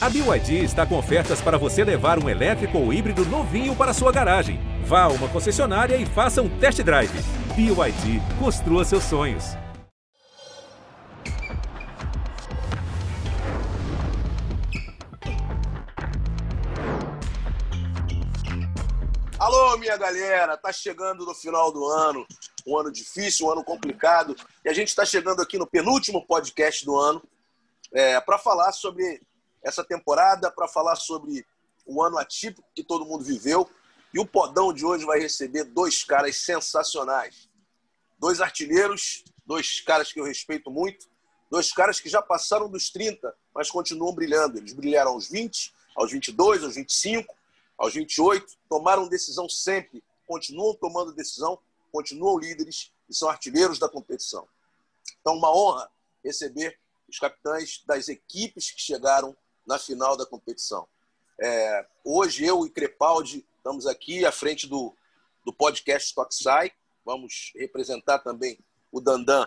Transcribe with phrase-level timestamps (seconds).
[0.00, 4.12] A BYD está com ofertas para você levar um elétrico ou híbrido novinho para sua
[4.12, 4.60] garagem.
[4.84, 7.10] Vá a uma concessionária e faça um test drive.
[7.56, 9.56] BYD, construa seus sonhos.
[19.36, 22.24] Alô, minha galera, tá chegando no final do ano,
[22.64, 26.84] um ano difícil, um ano complicado, e a gente está chegando aqui no penúltimo podcast
[26.84, 27.20] do ano
[27.92, 29.20] é, para falar sobre
[29.68, 31.46] essa temporada, para falar sobre
[31.86, 33.68] o ano atípico que todo mundo viveu.
[34.12, 37.48] E o podão de hoje vai receber dois caras sensacionais.
[38.18, 41.06] Dois artilheiros, dois caras que eu respeito muito,
[41.50, 44.58] dois caras que já passaram dos 30, mas continuam brilhando.
[44.58, 47.34] Eles brilharam aos 20, aos 22, aos 25,
[47.76, 51.58] aos 28, tomaram decisão sempre, continuam tomando decisão,
[51.92, 54.46] continuam líderes e são artilheiros da competição.
[55.20, 55.90] Então, uma honra
[56.24, 56.78] receber
[57.08, 59.36] os capitães das equipes que chegaram
[59.68, 60.88] na final da competição.
[61.38, 64.96] É, hoje, eu e Crepaldi estamos aqui à frente do,
[65.44, 66.72] do podcast Toxai.
[67.04, 68.58] Vamos representar também
[68.90, 69.46] o Dandan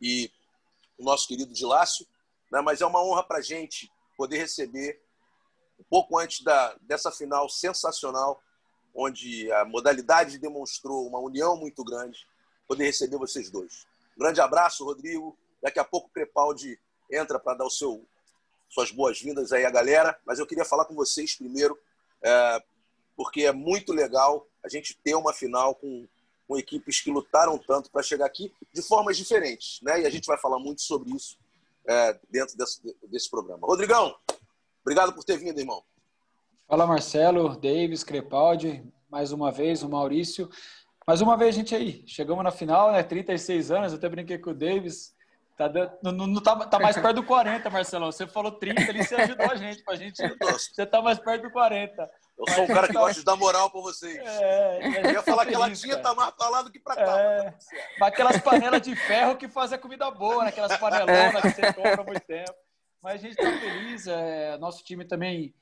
[0.00, 0.30] e
[0.96, 2.06] o nosso querido Dilácio.
[2.52, 2.60] Né?
[2.60, 5.02] Mas é uma honra para a gente poder receber,
[5.78, 8.40] um pouco antes da, dessa final sensacional,
[8.94, 12.24] onde a modalidade demonstrou uma união muito grande,
[12.66, 13.86] poder receber vocês dois.
[14.16, 15.36] Um grande abraço, Rodrigo.
[15.60, 16.78] Daqui a pouco o Crepaldi
[17.10, 18.06] entra para dar o seu,
[18.68, 20.18] suas boas-vindas aí à galera.
[20.24, 21.78] Mas eu queria falar com vocês primeiro,
[22.22, 22.62] é,
[23.16, 26.06] porque é muito legal a gente ter uma final com,
[26.46, 29.80] com equipes que lutaram tanto para chegar aqui de formas diferentes.
[29.82, 30.02] Né?
[30.02, 31.38] E a gente vai falar muito sobre isso
[31.86, 33.66] é, dentro desse, desse programa.
[33.66, 34.16] Rodrigão,
[34.82, 35.82] obrigado por ter vindo, irmão.
[36.68, 40.50] Fala, Marcelo, Davis, Crepaldi, mais uma vez, o Maurício.
[41.06, 42.02] Mais uma vez, gente aí.
[42.06, 43.02] Chegamos na final, né?
[43.04, 45.14] 36 anos, eu até brinquei com o Davis.
[45.56, 45.70] Tá,
[46.02, 48.12] não, não tá, tá, mais perto do 40, Marcelão.
[48.12, 49.82] Você falou 30 ali, você ajudou a gente.
[49.82, 52.10] Pra gente você tá mais perto do 40.
[52.38, 53.00] Eu sou um cara que tá...
[53.00, 54.18] gosta de dar moral pra vocês.
[54.18, 56.94] É, eu ia falar feliz, que ela tinha tá mais pra lá do que pra
[56.94, 57.18] cá.
[57.18, 57.54] É,
[57.98, 60.50] mas aquelas panelas de ferro que fazem a comida boa, né?
[60.50, 62.54] aquelas panelonas que você compra há muito tempo.
[63.02, 64.06] Mas a gente tá feliz.
[64.06, 65.54] É, nosso time também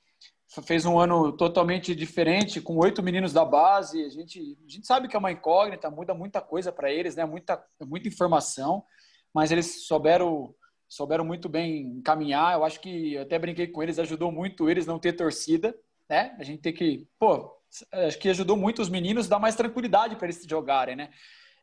[0.67, 4.05] fez um ano totalmente diferente, com oito meninos da base.
[4.05, 7.25] A gente, a gente sabe que é uma incógnita, muda muita coisa para eles, né?
[7.25, 8.85] muita, muita informação
[9.35, 10.55] mas eles souberam
[10.89, 12.55] souberam muito bem encaminhar.
[12.55, 15.77] Eu acho que até brinquei com eles, ajudou muito eles não ter torcida,
[16.09, 16.37] né?
[16.39, 17.53] A gente tem que, pô,
[17.93, 21.11] acho que ajudou muito os meninos, dá mais tranquilidade para eles jogarem, né?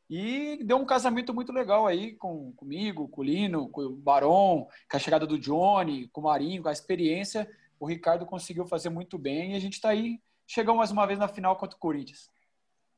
[0.10, 4.68] E deu um casamento muito legal aí com comigo, com o Lino, com o Barão,
[4.90, 7.50] com a chegada do Johnny, com o Marinho, com a experiência.
[7.80, 11.18] O Ricardo conseguiu fazer muito bem e a gente está aí, chegamos mais uma vez
[11.18, 12.30] na final contra o Corinthians.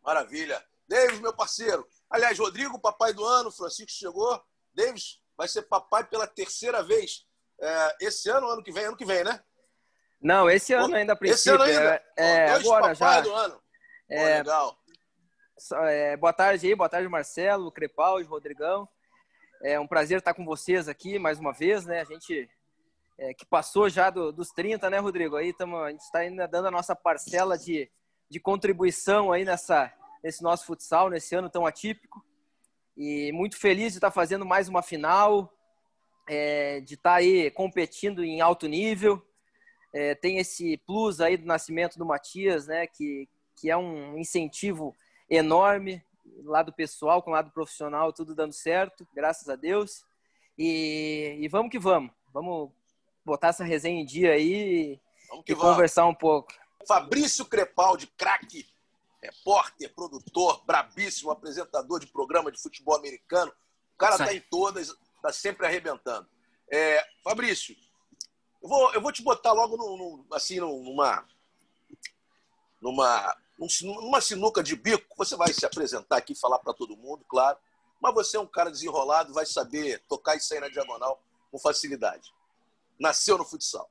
[0.04, 0.60] Maravilha.
[0.88, 1.88] Davis, meu parceiro.
[2.10, 4.42] Aliás, Rodrigo, papai do ano, Francisco chegou.
[4.74, 7.26] Davis vai ser papai pela terceira vez.
[7.62, 9.40] É, esse ano, ano que vem, ano que vem, né?
[10.22, 11.40] Não, esse ano ainda, a princípio.
[11.40, 12.04] Esse ano ainda?
[12.18, 13.22] É, Dois agora já.
[13.22, 13.62] do ano.
[14.10, 14.78] É, Pô, legal.
[15.90, 18.88] É, boa tarde aí, boa tarde, Marcelo, Crepaldi, Rodrigão.
[19.62, 22.02] É um prazer estar com vocês aqui mais uma vez, né?
[22.02, 22.50] A gente
[23.18, 25.36] é, que passou já do, dos 30, né, Rodrigo?
[25.36, 27.90] Aí tamo, a gente está ainda dando a nossa parcela de,
[28.30, 29.92] de contribuição aí nessa,
[30.24, 32.24] nesse nosso futsal, nesse ano tão atípico.
[32.96, 35.52] E muito feliz de estar fazendo mais uma final,
[36.30, 39.22] é, de estar aí competindo em alto nível.
[39.94, 44.96] É, tem esse plus aí do nascimento do Matias, né, que, que é um incentivo
[45.30, 46.04] enorme,
[46.44, 50.04] lado pessoal com lado profissional, tudo dando certo, graças a Deus.
[50.58, 52.12] E, e vamos que vamos.
[52.32, 52.72] Vamos
[53.26, 55.00] botar essa resenha em dia aí
[55.48, 56.54] e, conversar um pouco.
[56.88, 58.73] Fabrício Crepaldi, craque
[59.24, 63.52] repórter, produtor, brabíssimo, apresentador de programa de futebol americano.
[63.96, 66.28] O cara está em todas, está sempre arrebentando.
[66.70, 67.76] É, Fabrício,
[68.62, 71.26] eu vou, eu vou te botar logo no, no, assim, numa,
[72.82, 73.38] numa,
[73.82, 75.16] numa sinuca de bico.
[75.18, 77.58] Você vai se apresentar aqui, falar para todo mundo, claro.
[78.02, 82.34] Mas você é um cara desenrolado, vai saber tocar e sair na diagonal com facilidade.
[83.00, 83.90] Nasceu no futsal.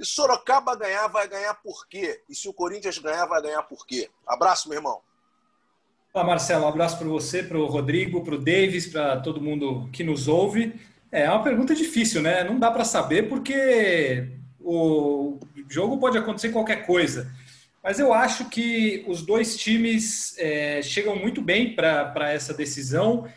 [0.00, 2.22] Se Sorocaba ganhar, vai ganhar por quê?
[2.26, 4.08] E se o Corinthians ganhar, vai ganhar por quê?
[4.26, 4.98] Abraço, meu irmão.
[6.14, 6.64] Olá, Marcelo.
[6.64, 10.26] Um abraço para você, para o Rodrigo, para o Davis, para todo mundo que nos
[10.26, 10.80] ouve.
[11.12, 12.42] É uma pergunta difícil, né?
[12.42, 14.26] Não dá para saber porque
[14.58, 15.38] o
[15.68, 17.30] jogo pode acontecer qualquer coisa.
[17.84, 23.28] Mas eu acho que os dois times é, chegam muito bem para essa decisão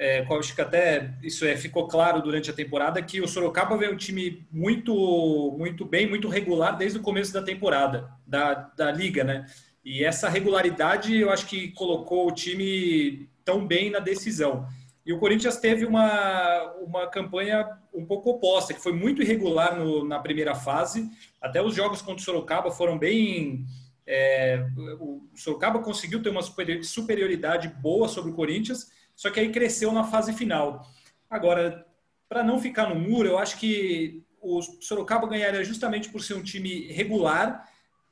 [0.00, 3.92] é, acho que até isso é, ficou claro durante a temporada, que o Sorocaba veio
[3.92, 9.22] um time muito, muito bem, muito regular desde o começo da temporada, da, da liga,
[9.22, 9.44] né?
[9.84, 14.66] E essa regularidade eu acho que colocou o time tão bem na decisão.
[15.04, 20.02] E o Corinthians teve uma, uma campanha um pouco oposta, que foi muito irregular no,
[20.02, 21.10] na primeira fase.
[21.42, 23.66] Até os jogos contra o Sorocaba foram bem.
[24.06, 24.64] É,
[24.98, 26.42] o Sorocaba conseguiu ter uma
[26.82, 28.90] superioridade boa sobre o Corinthians,
[29.20, 30.88] só que aí cresceu na fase final.
[31.28, 31.86] Agora,
[32.26, 36.42] para não ficar no muro, eu acho que o Sorocaba ganharia justamente por ser um
[36.42, 37.68] time regular.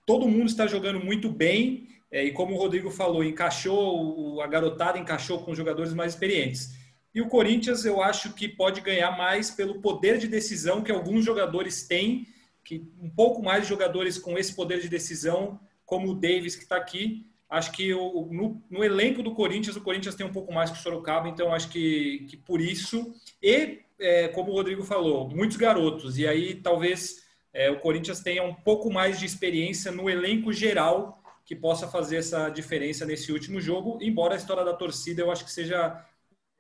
[0.07, 1.89] Todo mundo está jogando muito bem.
[2.11, 6.75] É, e como o Rodrigo falou, encaixou, a garotada encaixou com os jogadores mais experientes.
[7.15, 11.25] E o Corinthians, eu acho que pode ganhar mais pelo poder de decisão que alguns
[11.25, 12.27] jogadores têm,
[12.63, 16.65] que um pouco mais de jogadores com esse poder de decisão, como o Davis, que
[16.65, 17.27] está aqui.
[17.49, 20.79] Acho que o, no, no, elenco do Corinthians, o Corinthians tem um pouco mais que
[20.79, 23.15] o Sorocaba, então acho que, que por isso.
[23.43, 26.19] E, é, como o Rodrigo falou, muitos garotos.
[26.19, 31.23] E aí talvez é, o Corinthians tenha um pouco mais de experiência no elenco geral
[31.45, 35.47] que possa fazer essa diferença nesse último jogo, embora a história da torcida eu acho
[35.47, 36.05] que seja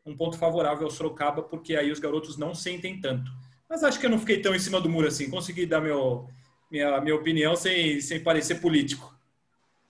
[0.07, 3.31] um ponto favorável ao Sorocaba, porque aí os garotos não sentem tanto.
[3.69, 6.27] Mas acho que eu não fiquei tão em cima do muro assim, consegui dar meu,
[6.71, 9.18] minha, minha opinião sem, sem parecer político.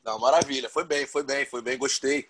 [0.09, 2.27] Não, maravilha, foi bem, foi bem, foi bem, gostei.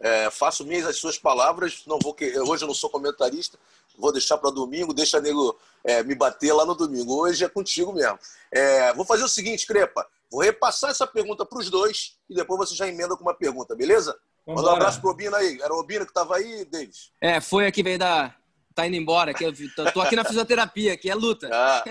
[0.00, 3.58] É, faço minhas as suas palavras, não vou que hoje eu não sou comentarista,
[3.98, 7.20] vou deixar para domingo, deixa nego é, me bater lá no domingo.
[7.22, 8.18] Hoje é contigo mesmo.
[8.50, 12.58] É, vou fazer o seguinte, Crepa, Vou repassar essa pergunta para os dois e depois
[12.58, 14.18] você já emenda com uma pergunta, beleza?
[14.46, 15.58] Vamos Manda um abraço pro Obina aí.
[15.60, 17.10] Era o Obina que estava aí, Davis?
[17.20, 18.34] É, foi aqui, veio da.
[18.74, 19.32] Tá indo embora.
[19.32, 19.52] Aqui, eu
[19.92, 21.48] tô aqui na fisioterapia, que é luta.
[21.52, 21.84] Ah.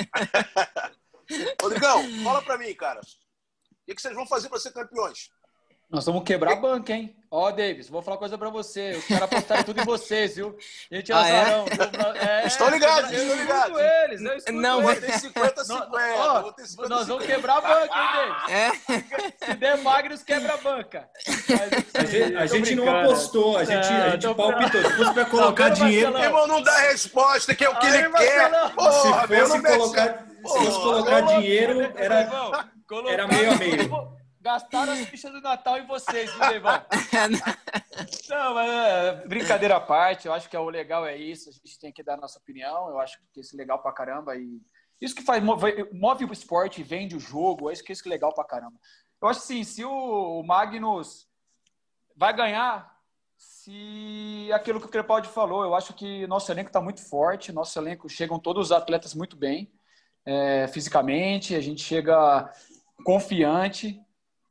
[1.62, 3.02] Rodrigão, fala para mim, cara.
[3.88, 5.30] O que vocês vão fazer para ser campeões?
[5.90, 7.16] Nós vamos quebrar a banca, hein?
[7.32, 8.92] Ó, oh, Davis, vou falar uma coisa pra você.
[8.92, 10.58] Os caras apostaram tudo em vocês, viu?
[10.92, 11.66] Gente, ah, azarão.
[12.20, 12.44] É?
[12.44, 13.80] É, estão ligados, estão ligados.
[13.80, 15.00] eles, eu escuto não, eles.
[15.00, 16.90] Tem 50, 50.
[16.90, 18.50] nós vamos quebrar a banca, hein, Davis?
[18.50, 19.46] É.
[19.46, 21.10] Se der Magnus, quebra a banca.
[21.26, 24.82] Mas, a gente, a gente não apostou, a gente, não, a gente palpitou.
[24.84, 26.12] Se fosse pra colocar dinheiro...
[26.12, 28.74] Meu irmão, não dá resposta, que é o que Aí, ele quer.
[28.74, 32.30] Porra, se fosse colocar, se fosse colocar dinheiro, era,
[33.08, 34.18] era meio a meio.
[34.40, 36.82] Gastaram as fichas do Natal em vocês, viu, Devão?
[38.30, 41.52] Não, mas é, brincadeira à parte, eu acho que é o legal é isso, a
[41.52, 44.36] gente tem que dar a nossa opinião, eu acho que isso é legal pra caramba
[44.36, 44.62] e
[45.02, 48.04] isso que faz, move, move o esporte, vende o jogo, é isso que é isso
[48.04, 48.78] que é legal pra caramba.
[49.22, 51.28] Eu acho assim, se o Magnus
[52.16, 52.96] vai ganhar,
[53.36, 57.78] se aquilo que o Crepaldi falou, eu acho que nosso elenco está muito forte, nosso
[57.78, 59.72] elenco chegam todos os atletas muito bem,
[60.26, 62.52] é, fisicamente, a gente chega
[63.08, 63.98] confiante,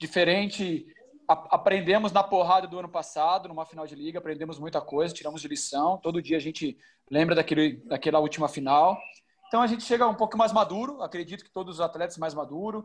[0.00, 0.87] diferente.
[1.29, 5.49] aprendemos na porrada do ano passado, numa final de liga, aprendemos muita coisa, tiramos de
[5.49, 5.99] lição.
[5.99, 6.79] Todo dia a gente
[7.11, 8.99] lembra daquele, daquela última final.
[9.47, 11.03] Então a gente chega um pouco mais maduro.
[11.03, 12.82] Acredito que todos os atletas mais maduros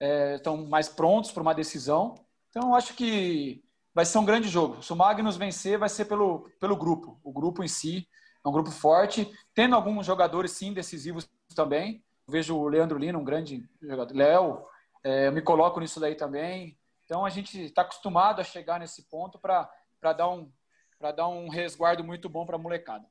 [0.00, 2.16] é, estão mais prontos para uma decisão.
[2.50, 3.62] Então acho que
[3.94, 4.82] vai ser um grande jogo.
[4.82, 7.20] Se o Magnus vencer, vai ser pelo, pelo grupo.
[7.22, 8.08] O grupo em si
[8.44, 12.02] é um grupo forte, tendo alguns jogadores sim decisivos também.
[12.28, 14.12] vejo o Leandro Lino, um grande jogador.
[14.12, 14.73] Léo,
[15.04, 16.76] é, eu me coloco nisso daí também.
[17.04, 19.70] Então a gente está acostumado a chegar nesse ponto para
[20.16, 20.50] dar um
[20.98, 23.06] para dar um resguardo muito bom para a molecada.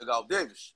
[0.00, 0.74] Legal, Davis.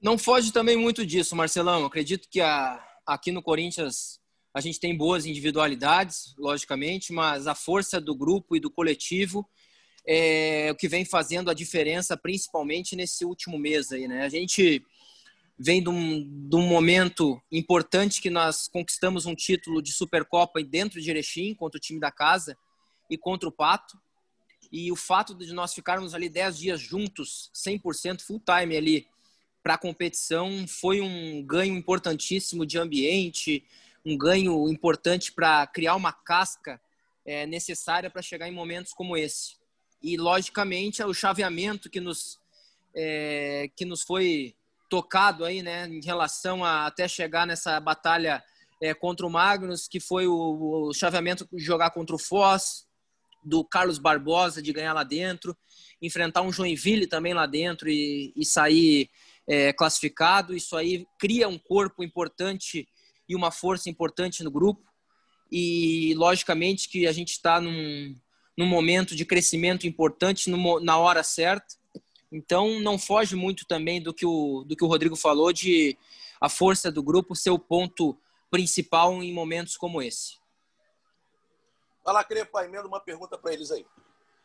[0.00, 1.84] Não foge também muito disso, Marcelão.
[1.84, 4.20] acredito que a, aqui no Corinthians
[4.54, 9.46] a gente tem boas individualidades, logicamente, mas a força do grupo e do coletivo
[10.06, 14.22] é o que vem fazendo a diferença, principalmente nesse último mês aí, né?
[14.24, 14.82] A gente
[15.58, 21.00] vem de um, de um, momento importante que nós conquistamos um título de Supercopa dentro
[21.00, 22.56] de Erechim, contra o time da casa
[23.08, 23.98] e contra o Pato.
[24.70, 29.06] E o fato de nós ficarmos ali 10 dias juntos, 100% full time ali
[29.62, 33.64] para a competição, foi um ganho importantíssimo de ambiente,
[34.04, 36.80] um ganho importante para criar uma casca
[37.24, 39.56] é, necessária para chegar em momentos como esse.
[40.02, 42.38] E, logicamente, é o chaveamento que nos,
[42.94, 44.54] é, que nos foi
[44.88, 48.42] tocado aí, né, em relação a até chegar nessa batalha
[48.80, 52.86] é, contra o Magnus, que foi o, o chaveamento de jogar contra o Foz,
[53.46, 55.56] do Carlos Barbosa de ganhar lá dentro,
[56.02, 59.08] enfrentar um Joinville também lá dentro e, e sair
[59.46, 60.54] é, classificado.
[60.54, 62.88] Isso aí cria um corpo importante
[63.28, 64.82] e uma força importante no grupo.
[65.50, 68.16] E logicamente que a gente está num,
[68.58, 71.76] num momento de crescimento importante no, na hora certa
[72.30, 75.96] então não foge muito também do que o, do que o Rodrigo falou de
[76.40, 78.16] a força do grupo ser o ponto
[78.50, 80.38] principal em momentos como esse.
[82.04, 83.84] Vai lá, Crepa, emenda uma pergunta para eles aí.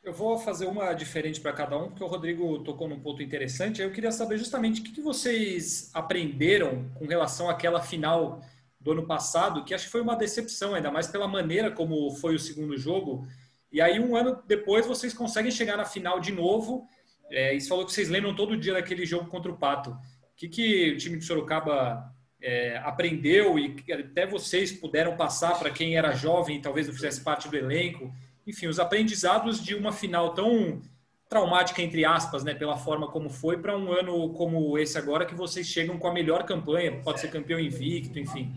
[0.04, 3.82] Eu vou fazer uma diferente para cada um, porque o Rodrigo tocou num ponto interessante.
[3.82, 8.42] Eu queria saber justamente o que vocês aprenderam com relação àquela final
[8.80, 12.34] do ano passado, que acho que foi uma decepção, ainda mais pela maneira como foi
[12.34, 13.28] o segundo jogo.
[13.72, 16.90] E aí, um ano depois, vocês conseguem chegar na final de novo
[17.32, 19.92] É, e você falou que vocês lembram todo dia daquele jogo contra o Pato.
[19.92, 19.98] O
[20.36, 25.96] que, que o time de Sorocaba é, aprendeu e até vocês puderam passar para quem
[25.96, 28.14] era jovem e talvez não fizesse parte do elenco?
[28.46, 30.82] Enfim, os aprendizados de uma final tão
[31.30, 35.34] traumática, entre aspas, né, pela forma como foi, para um ano como esse agora, que
[35.34, 38.54] vocês chegam com a melhor campanha, pode ser campeão invicto, enfim.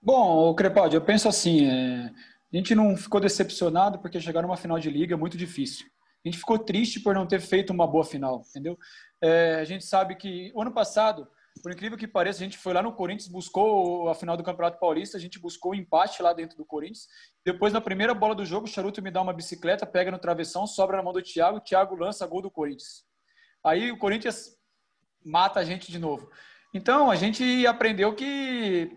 [0.00, 2.12] Bom, Crepaldi, eu penso assim, é,
[2.52, 5.86] a gente não ficou decepcionado porque chegar numa final de liga é muito difícil.
[6.26, 8.76] A gente ficou triste por não ter feito uma boa final, entendeu?
[9.22, 11.28] É, a gente sabe que o ano passado,
[11.62, 14.80] por incrível que pareça, a gente foi lá no Corinthians, buscou a final do Campeonato
[14.80, 17.06] Paulista, a gente buscou o um empate lá dentro do Corinthians.
[17.44, 20.66] Depois, na primeira bola do jogo, o Charuto me dá uma bicicleta, pega no travessão,
[20.66, 23.04] sobra na mão do Thiago, o Thiago lança gol do Corinthians.
[23.64, 24.56] Aí o Corinthians
[25.24, 26.28] mata a gente de novo.
[26.74, 28.90] Então, a gente aprendeu que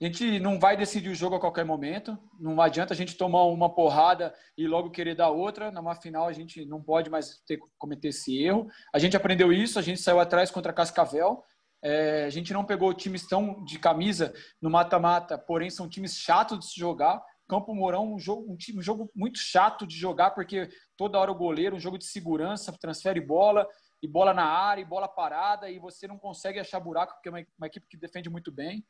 [0.00, 2.18] a gente não vai decidir o jogo a qualquer momento.
[2.38, 5.70] Não adianta a gente tomar uma porrada e logo querer dar outra.
[5.70, 8.68] Numa final, a gente não pode mais ter, cometer esse erro.
[8.94, 11.42] A gente aprendeu isso, a gente saiu atrás contra Cascavel.
[11.82, 16.58] É, a gente não pegou times tão de camisa no mata-mata, porém são times chatos
[16.58, 17.22] de se jogar.
[17.48, 21.30] Campo Mourão, um jogo, um, time, um jogo muito chato de jogar, porque toda hora
[21.30, 23.66] o goleiro, um jogo de segurança, transfere bola,
[24.02, 27.32] e bola na área, e bola parada, e você não consegue achar buraco, porque é
[27.32, 28.84] uma, uma equipe que defende muito bem.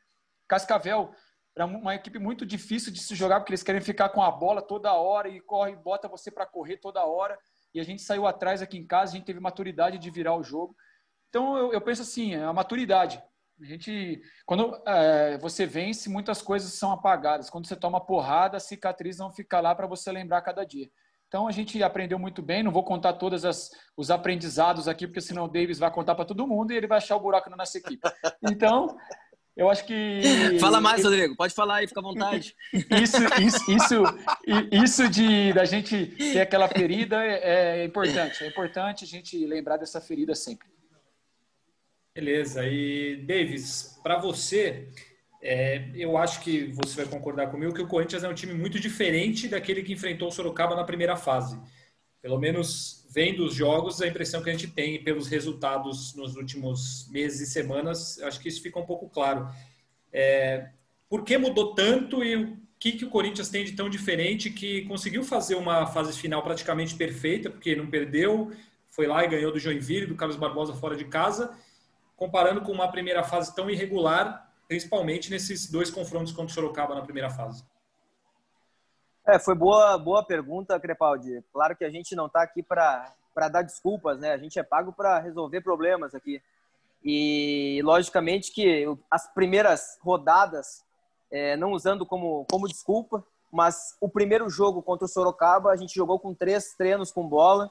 [0.47, 1.11] Cascavel
[1.55, 4.61] é uma equipe muito difícil de se jogar, porque eles querem ficar com a bola
[4.61, 7.37] toda hora e corre, bota você para correr toda hora.
[7.73, 10.43] E a gente saiu atrás aqui em casa, a gente teve maturidade de virar o
[10.43, 10.75] jogo.
[11.29, 13.21] Então eu, eu penso assim, é a maturidade.
[13.59, 17.49] A gente, quando é, você vence, muitas coisas são apagadas.
[17.49, 20.87] Quando você toma porrada, a cicatriz não fica lá para você lembrar cada dia.
[21.27, 22.61] Então a gente aprendeu muito bem.
[22.61, 23.43] Não vou contar todos
[23.97, 26.99] os aprendizados aqui, porque senão o Davis vai contar para todo mundo e ele vai
[26.99, 28.07] achar o buraco na nossa equipe.
[28.47, 28.95] Então
[29.57, 30.21] eu acho que.
[30.61, 31.35] Fala mais, Rodrigo.
[31.35, 32.55] Pode falar aí, fica à vontade.
[33.01, 34.03] Isso, isso, isso,
[34.71, 38.43] isso de da gente ter aquela ferida é, é importante.
[38.43, 40.67] É importante a gente lembrar dessa ferida sempre.
[42.13, 42.65] Beleza.
[42.65, 44.89] E, Davis, para você,
[45.41, 48.79] é, eu acho que você vai concordar comigo que o Corinthians é um time muito
[48.79, 51.59] diferente daquele que enfrentou o Sorocaba na primeira fase.
[52.27, 57.07] Pelo menos vendo os jogos, a impressão que a gente tem pelos resultados nos últimos
[57.09, 59.47] meses e semanas, acho que isso fica um pouco claro.
[60.11, 60.71] É,
[61.07, 64.81] por que mudou tanto e o que, que o Corinthians tem de tão diferente que
[64.81, 68.51] conseguiu fazer uma fase final praticamente perfeita, porque não perdeu,
[68.89, 71.57] foi lá e ganhou do Joinville, do Carlos Barbosa fora de casa,
[72.17, 77.03] comparando com uma primeira fase tão irregular, principalmente nesses dois confrontos contra o Sorocaba na
[77.03, 77.63] primeira fase?
[79.29, 81.43] É, foi boa, boa pergunta, Crepaldi.
[81.51, 83.13] Claro que a gente não está aqui para
[83.51, 84.31] dar desculpas, né?
[84.31, 86.41] A gente é pago para resolver problemas aqui.
[87.03, 90.81] E, logicamente, que as primeiras rodadas,
[91.29, 95.93] é, não usando como, como desculpa, mas o primeiro jogo contra o Sorocaba, a gente
[95.93, 97.69] jogou com três treinos com bola.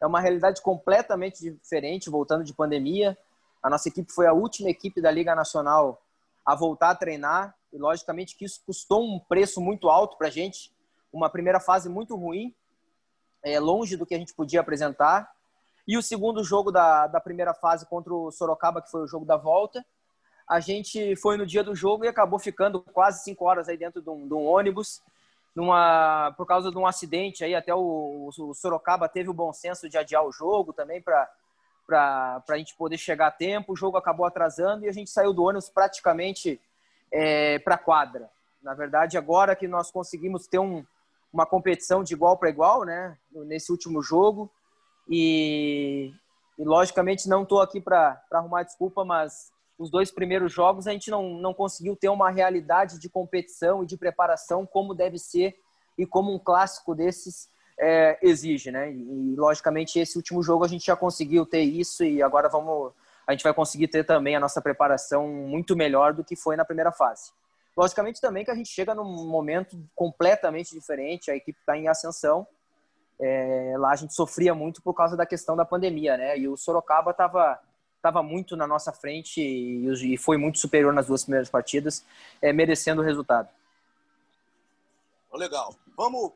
[0.00, 3.18] É uma realidade completamente diferente, voltando de pandemia.
[3.60, 6.00] A nossa equipe foi a última equipe da Liga Nacional
[6.46, 10.30] a voltar a treinar e logicamente que isso custou um preço muito alto para a
[10.30, 10.70] gente,
[11.14, 12.52] uma primeira fase muito ruim,
[13.42, 15.30] é, longe do que a gente podia apresentar.
[15.86, 19.24] E o segundo jogo da, da primeira fase contra o Sorocaba, que foi o jogo
[19.24, 19.84] da volta,
[20.48, 24.02] a gente foi no dia do jogo e acabou ficando quase cinco horas aí dentro
[24.02, 25.00] de um, de um ônibus,
[25.54, 29.88] numa, por causa de um acidente aí, até o, o Sorocaba teve o bom senso
[29.88, 31.30] de adiar o jogo também para
[31.86, 33.74] para a gente poder chegar a tempo.
[33.74, 36.58] O jogo acabou atrasando e a gente saiu do ônibus praticamente
[37.12, 38.30] é, para a quadra.
[38.62, 40.82] Na verdade, agora que nós conseguimos ter um,
[41.34, 44.48] uma competição de igual para igual, né, nesse último jogo,
[45.08, 46.12] e,
[46.56, 51.10] e logicamente não estou aqui para arrumar desculpa, mas os dois primeiros jogos a gente
[51.10, 55.56] não, não conseguiu ter uma realidade de competição e de preparação como deve ser
[55.98, 58.92] e como um clássico desses é, exige, né?
[58.92, 62.92] E, logicamente esse último jogo a gente já conseguiu ter isso e agora vamos,
[63.26, 66.64] a gente vai conseguir ter também a nossa preparação muito melhor do que foi na
[66.64, 67.32] primeira fase.
[67.76, 72.46] Logicamente também que a gente chega num momento completamente diferente, a equipe está em ascensão.
[73.18, 76.38] É, lá a gente sofria muito por causa da questão da pandemia, né?
[76.38, 77.60] E o Sorocaba estava
[78.02, 82.04] tava muito na nossa frente e, e, foi muito superior nas duas primeiras partidas,
[82.42, 83.48] é, merecendo o resultado.
[85.32, 85.74] Legal.
[85.96, 86.32] Vamos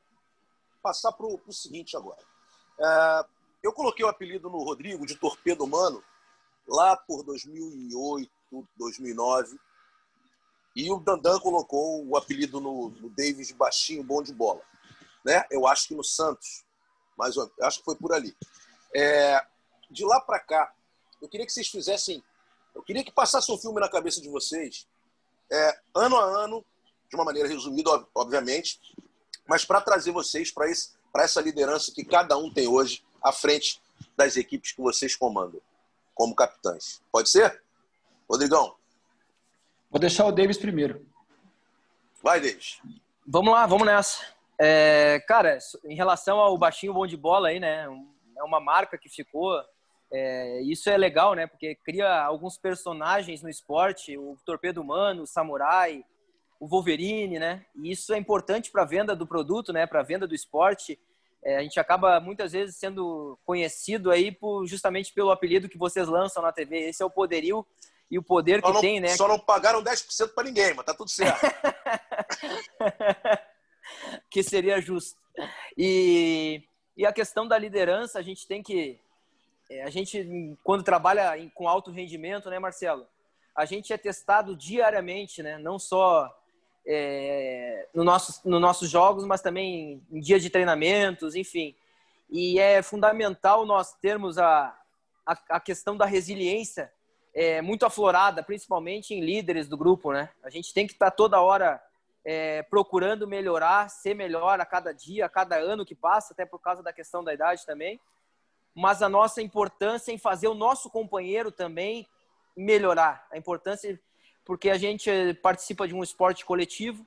[0.82, 2.22] passar para o seguinte agora.
[2.80, 3.24] É,
[3.62, 6.02] eu coloquei o apelido no Rodrigo de Torpedo Humano
[6.66, 8.30] lá por 2008,
[8.76, 9.58] 2009.
[10.74, 14.62] E o Dandan colocou o apelido no, no Davis Baixinho Bom de Bola.
[15.24, 15.44] Né?
[15.50, 16.64] Eu acho que no Santos,
[17.16, 18.36] mas eu acho que foi por ali.
[18.94, 19.44] É,
[19.90, 20.72] de lá para cá,
[21.20, 22.22] eu queria que vocês fizessem.
[22.74, 24.86] Eu queria que passasse um filme na cabeça de vocês,
[25.50, 26.64] é, ano a ano,
[27.08, 28.78] de uma maneira resumida, obviamente,
[29.48, 33.82] mas para trazer vocês para essa liderança que cada um tem hoje à frente
[34.16, 35.60] das equipes que vocês comandam,
[36.14, 37.02] como capitães.
[37.10, 37.62] Pode ser?
[38.28, 38.77] Rodrigão.
[39.90, 41.06] Vou deixar o Davis primeiro.
[42.22, 42.80] Vai, Davis.
[43.26, 44.22] Vamos lá, vamos nessa.
[44.58, 47.86] É, cara, em relação ao baixinho bom de bola aí, né?
[48.36, 49.58] É uma marca que ficou.
[50.12, 51.46] É, isso é legal, né?
[51.46, 56.04] Porque cria alguns personagens no esporte, o torpedo humano, o samurai,
[56.60, 57.64] o Wolverine, né?
[57.76, 59.86] E isso é importante para a venda do produto, né?
[59.86, 60.98] Para a venda do esporte.
[61.42, 66.08] É, a gente acaba muitas vezes sendo conhecido aí por, justamente pelo apelido que vocês
[66.08, 66.88] lançam na TV.
[66.88, 67.64] Esse é o poderio
[68.10, 69.08] e o poder só que não, tem, né?
[69.08, 71.40] Só não pagaram 10% para ninguém, mas tá tudo certo.
[74.30, 75.20] que seria justo.
[75.76, 76.62] E,
[76.96, 78.98] e a questão da liderança, a gente tem que.
[79.70, 83.06] É, a gente, quando trabalha com alto rendimento, né, Marcelo?
[83.54, 85.58] A gente é testado diariamente, né?
[85.58, 86.32] Não só
[86.86, 91.74] é, no nossos, nos nossos jogos, mas também em dia de treinamentos, enfim.
[92.30, 94.74] E é fundamental nós termos a,
[95.26, 96.90] a, a questão da resiliência
[97.34, 100.30] é, muito aflorada, principalmente em líderes do grupo, né?
[100.42, 101.82] A gente tem que estar toda hora
[102.24, 106.58] é, procurando melhorar, ser melhor a cada dia, a cada ano que passa, até por
[106.58, 108.00] causa da questão da idade também.
[108.74, 112.06] Mas a nossa importância em fazer o nosso companheiro também
[112.56, 113.26] melhorar.
[113.30, 113.98] A importância
[114.44, 115.10] porque a gente
[115.42, 117.06] participa de um esporte coletivo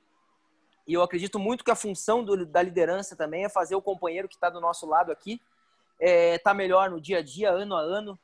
[0.88, 4.28] e eu acredito muito que a função do, da liderança também é fazer o companheiro
[4.28, 5.42] que está do nosso lado aqui
[6.02, 8.20] estar é, tá melhor no dia a dia, ano a ano.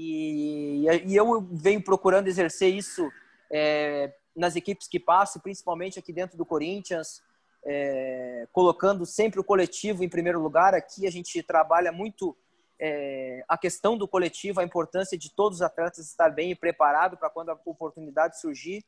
[0.00, 3.10] E, e eu venho procurando exercer isso
[3.50, 7.20] é, nas equipes que passo, principalmente aqui dentro do Corinthians,
[7.66, 10.72] é, colocando sempre o coletivo em primeiro lugar.
[10.72, 12.36] Aqui a gente trabalha muito
[12.78, 17.28] é, a questão do coletivo, a importância de todos os atletas estar bem preparados para
[17.28, 18.84] quando a oportunidade surgir.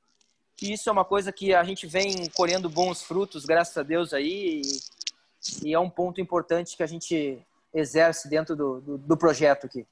[0.63, 4.13] E isso é uma coisa que a gente vem colhendo bons frutos, graças a Deus
[4.13, 9.17] aí, e, e é um ponto importante que a gente exerce dentro do, do, do
[9.17, 9.85] projeto aqui.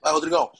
[0.00, 0.50] Vai, Rodrigão.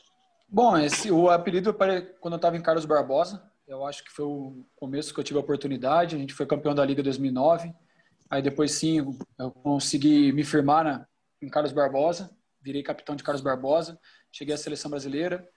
[0.49, 4.66] Bom, esse, o apelido quando eu estava em Carlos Barbosa, eu acho que foi o
[4.76, 6.16] começo que eu tive a oportunidade.
[6.16, 7.73] A gente foi campeão da Liga 2009.
[8.28, 11.06] Aí depois sim, eu consegui me firmar na,
[11.41, 13.99] em Carlos Barbosa, virei capitão de Carlos Barbosa,
[14.30, 15.49] cheguei à seleção brasileira.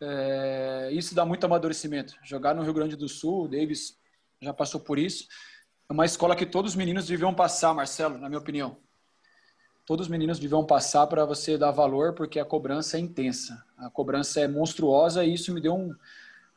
[0.00, 2.14] É, isso dá muito amadurecimento.
[2.22, 3.98] Jogar no Rio Grande do Sul, o Davis
[4.40, 5.26] já passou por isso.
[5.88, 8.78] É uma escola que todos os meninos deviam passar, Marcelo, na minha opinião.
[9.86, 13.62] Todos os meninos deviam passar para você dar valor, porque a cobrança é intensa.
[13.76, 15.94] A cobrança é monstruosa e isso me deu um,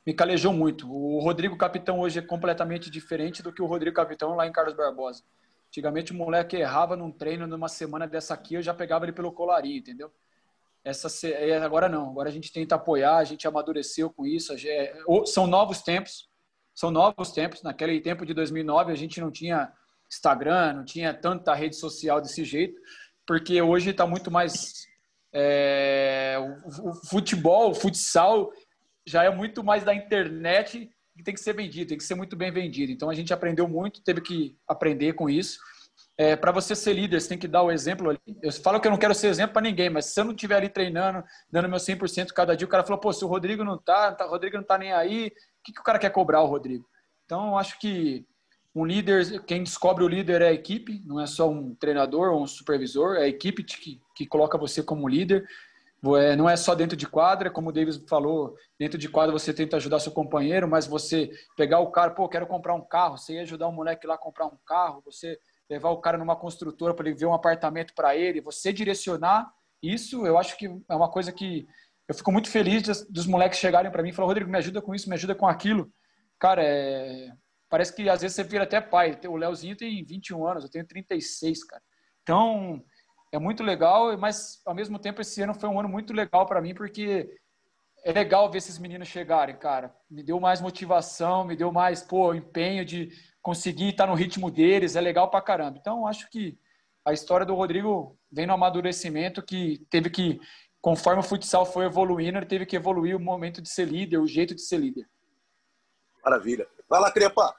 [0.06, 0.90] me calejou muito.
[0.90, 4.74] O Rodrigo Capitão hoje é completamente diferente do que o Rodrigo Capitão lá em Carlos
[4.74, 5.24] Barbosa.
[5.68, 9.34] Antigamente o moleque errava num treino, numa semana dessa aqui, eu já pegava ele pelo
[9.34, 10.10] colarinho, entendeu?
[10.82, 14.54] Essa, é, agora não, agora a gente tenta apoiar, a gente amadureceu com isso.
[15.26, 16.30] São novos tempos,
[16.74, 17.62] são novos tempos.
[17.62, 19.70] Naquele tempo de 2009 a gente não tinha
[20.10, 22.80] Instagram, não tinha tanta rede social desse jeito,
[23.28, 24.88] porque hoje está muito mais.
[25.34, 26.38] É,
[26.84, 28.50] o, futebol, o futsal
[29.06, 32.36] já é muito mais da internet que tem que ser vendido, tem que ser muito
[32.36, 32.92] bem vendido.
[32.92, 35.60] Então a gente aprendeu muito, teve que aprender com isso.
[36.18, 38.20] É, para você ser líder, você tem que dar o exemplo ali.
[38.42, 40.56] Eu falo que eu não quero ser exemplo para ninguém, mas se eu não estiver
[40.56, 43.78] ali treinando, dando meu 100% cada dia, o cara falou, pô, se o Rodrigo não
[43.78, 45.32] tá, tá o Rodrigo não tá nem aí, o
[45.64, 46.88] que, que o cara quer cobrar o Rodrigo?
[47.26, 48.26] Então, acho que
[48.78, 52.44] um líder, quem descobre o líder é a equipe, não é só um treinador ou
[52.44, 55.48] um supervisor, é a equipe que, que coloca você como líder.
[56.16, 59.52] É, não é só dentro de quadra, como o Davis falou, dentro de quadra você
[59.52, 63.34] tenta ajudar seu companheiro, mas você pegar o cara, pô, quero comprar um carro, você
[63.34, 66.94] ia ajudar o moleque lá a comprar um carro, você levar o cara numa construtora
[66.94, 71.10] para ele ver um apartamento para ele, você direcionar isso, eu acho que é uma
[71.10, 71.68] coisa que
[72.08, 74.82] eu fico muito feliz dos, dos moleques chegarem para mim e falar, Rodrigo, me ajuda
[74.84, 75.92] com isso, me ajuda com aquilo.
[76.40, 77.32] Cara, é...
[77.70, 79.18] parece que às vezes você vira até pai.
[79.28, 81.84] O Leozinho tem 21 anos, eu tenho 36, cara.
[82.24, 82.84] Então,
[83.32, 86.62] é muito legal, mas ao mesmo tempo esse ano foi um ano muito legal para
[86.62, 87.30] mim porque
[88.04, 89.94] é legal ver esses meninos chegarem, cara.
[90.10, 93.10] Me deu mais motivação, me deu mais, pô, empenho de
[93.42, 95.78] conseguir estar no ritmo deles, é legal pra caramba.
[95.80, 96.58] Então, acho que
[97.06, 100.40] a história do Rodrigo vem no amadurecimento que teve que,
[100.82, 104.28] conforme o futsal foi evoluindo, ele teve que evoluir o momento de ser líder, o
[104.28, 105.08] jeito de ser líder.
[106.24, 106.68] Maravilha.
[106.90, 107.54] Vai lá, Crepa.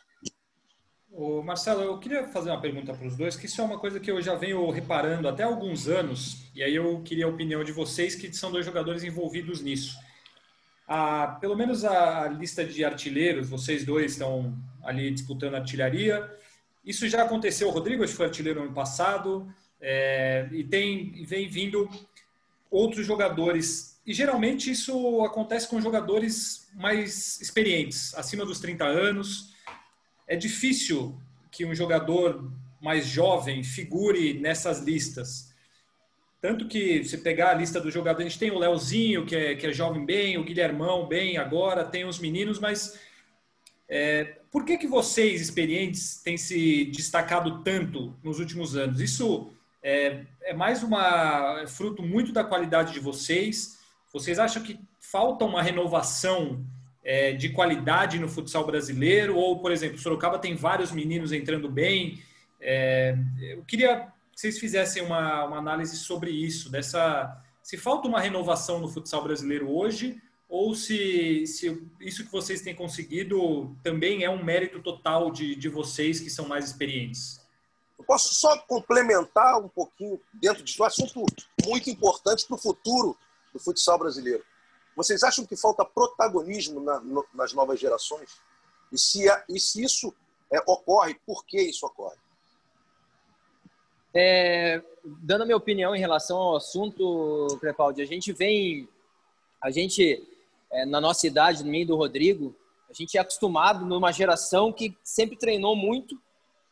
[1.10, 3.98] O Marcelo, eu queria fazer uma pergunta para os dois, que isso é uma coisa
[3.98, 7.72] que eu já venho reparando até alguns anos, e aí eu queria a opinião de
[7.72, 9.98] vocês, que são dois jogadores envolvidos nisso.
[10.86, 16.30] A, pelo menos a lista de artilheiros, vocês dois estão ali disputando artilharia.
[16.84, 21.88] Isso já aconteceu, o Rodrigo foi artilheiro ano passado, é, e tem vem vindo
[22.70, 23.97] outros jogadores.
[24.08, 29.52] E geralmente isso acontece com jogadores mais experientes, acima dos 30 anos
[30.26, 35.52] é difícil que um jogador mais jovem figure nessas listas.
[36.40, 39.54] Tanto que se pegar a lista do jogador, a gente tem o Leozinho, que é,
[39.54, 42.98] que é jovem bem, o Guilhermão bem agora, tem os meninos, mas
[43.86, 49.02] é, por que, que vocês, experientes, têm se destacado tanto nos últimos anos?
[49.02, 49.50] Isso
[49.82, 53.77] é, é mais uma é fruto muito da qualidade de vocês?
[54.12, 56.64] Vocês acham que falta uma renovação
[57.04, 59.36] é, de qualidade no futsal brasileiro?
[59.36, 62.22] Ou, por exemplo, Sorocaba tem vários meninos entrando bem.
[62.60, 68.18] É, eu queria que vocês fizessem uma, uma análise sobre isso, dessa se falta uma
[68.18, 70.18] renovação no futsal brasileiro hoje
[70.48, 75.68] ou se, se isso que vocês têm conseguido também é um mérito total de, de
[75.68, 77.38] vocês que são mais experientes.
[77.98, 81.26] Eu posso só complementar um pouquinho dentro disso, um assunto
[81.66, 83.14] muito importante para o futuro
[83.52, 84.44] do futsal brasileiro.
[84.96, 88.40] Vocês acham que falta protagonismo na, no, nas novas gerações?
[88.92, 90.14] E se, e se isso
[90.50, 92.16] é, ocorre, por que isso ocorre?
[94.14, 98.88] É, dando a minha opinião em relação ao assunto, Crepaldi, a gente vem,
[99.62, 100.26] a gente,
[100.72, 102.54] é, na nossa idade, no meio do Rodrigo,
[102.88, 106.18] a gente é acostumado numa geração que sempre treinou muito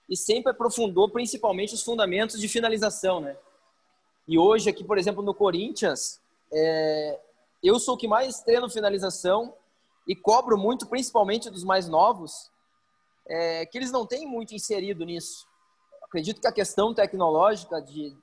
[0.08, 3.36] e sempre aprofundou principalmente os fundamentos de finalização, né?
[4.26, 6.20] E hoje aqui, por exemplo, no Corinthians,
[6.52, 7.20] é,
[7.62, 9.54] eu sou o que mais treino finalização
[10.06, 12.50] e cobro muito, principalmente dos mais novos,
[13.26, 15.46] é, que eles não têm muito inserido nisso.
[16.02, 18.16] Acredito que a questão tecnológica de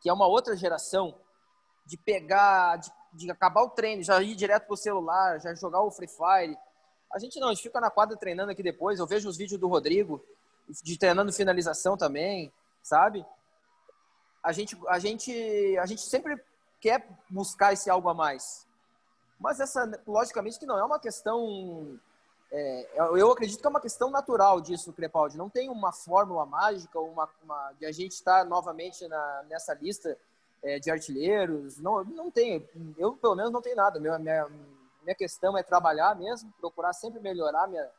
[0.00, 1.18] que é uma outra geração
[1.84, 5.90] de pegar, de, de acabar o treino, já ir direto pro celular, já jogar o
[5.90, 6.56] Free Fire.
[7.12, 8.98] A gente não, a gente fica na quadra treinando aqui depois.
[8.98, 10.24] Eu vejo os vídeos do Rodrigo
[10.68, 12.52] de treinando finalização também,
[12.82, 13.24] sabe?
[14.42, 16.40] A gente, a gente, a gente sempre
[16.86, 18.64] quer buscar esse algo a mais.
[19.40, 21.98] Mas essa, logicamente, que não é uma questão.
[22.52, 25.36] É, eu acredito que é uma questão natural disso, Crepaldi.
[25.36, 30.16] Não tem uma fórmula mágica, uma, uma de a gente estar novamente na, nessa lista
[30.62, 31.76] é, de artilheiros.
[31.78, 32.64] Não, não tem.
[32.96, 33.98] Eu, pelo menos, não tenho nada.
[33.98, 34.46] Minha, minha,
[35.02, 37.90] minha questão é trabalhar mesmo, procurar sempre melhorar minha,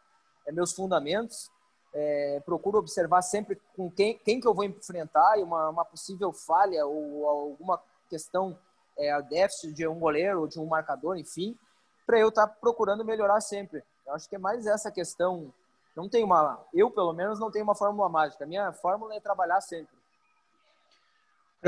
[0.46, 1.52] é, meus fundamentos.
[1.94, 6.32] É, procuro observar sempre com quem, quem que eu vou enfrentar e uma, uma possível
[6.32, 8.58] falha ou alguma questão
[8.98, 11.58] é, a déficit de um goleiro ou de um marcador, enfim,
[12.06, 13.84] para eu estar tá procurando melhorar sempre.
[14.06, 15.54] Eu acho que é mais essa questão.
[15.96, 18.44] Não tem uma, eu pelo menos não tenho uma fórmula mágica.
[18.44, 19.98] A minha fórmula é trabalhar sempre.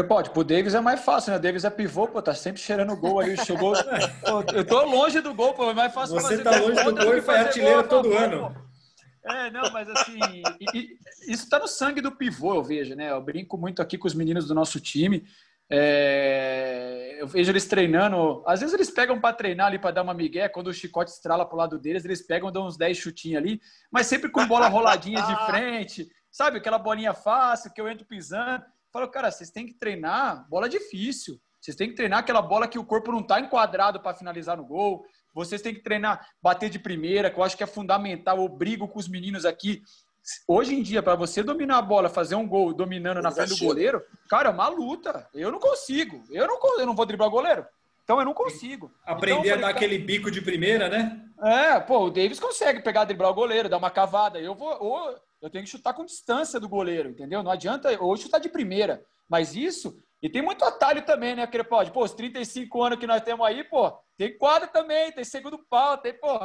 [0.07, 1.37] Pode, pro Davis é mais fácil, né?
[1.37, 3.35] O Davis é pivô, pô, tá sempre cheirando gol ali.
[3.37, 3.73] Chegou.
[4.53, 7.21] eu tô longe do gol, pô, é mais fácil Você tá longe do gol e
[7.21, 8.55] foi artilheiro gol, todo ano.
[9.25, 10.19] É, não, mas assim,
[10.59, 13.11] e, e, isso tá no sangue do pivô, eu vejo, né?
[13.11, 15.27] Eu brinco muito aqui com os meninos do nosso time.
[15.69, 18.41] É, eu vejo eles treinando.
[18.47, 20.47] Às vezes eles pegam para treinar ali para dar uma migué.
[20.47, 23.61] Quando o chicote estrala para o lado deles, eles pegam, dão uns 10 chutinhos ali,
[23.91, 26.57] mas sempre com bola roladinha de frente, sabe?
[26.57, 28.63] Aquela bolinha fácil que eu entro pisando.
[28.91, 31.39] Falo, cara, vocês têm que treinar bola difícil.
[31.59, 34.65] Vocês têm que treinar aquela bola que o corpo não está enquadrado para finalizar no
[34.65, 35.03] gol.
[35.33, 38.37] Vocês têm que treinar bater de primeira, que eu acho que é fundamental.
[38.37, 39.83] Eu brigo com os meninos aqui
[40.47, 43.65] Hoje em dia, para você dominar a bola, fazer um gol dominando na frente do
[43.65, 45.27] goleiro, cara, é uma luta.
[45.33, 46.23] Eu não consigo.
[46.29, 47.65] Eu não, eu não vou driblar o goleiro.
[48.03, 48.91] Então eu não consigo.
[49.05, 51.21] Aprender então, falei, a dar aquele bico de primeira, né?
[51.43, 54.39] É, pô, o Davis consegue pegar, driblar o goleiro, dar uma cavada.
[54.39, 57.43] Eu vou, ou eu tenho que chutar com distância do goleiro, entendeu?
[57.43, 59.03] Não adianta ou chutar de primeira.
[59.29, 61.91] Mas isso, e tem muito atalho também, né, Crepaldi?
[61.91, 65.97] Pô, os 35 anos que nós temos aí, pô, tem quadra também, tem segundo pau,
[65.97, 66.37] tem, pô,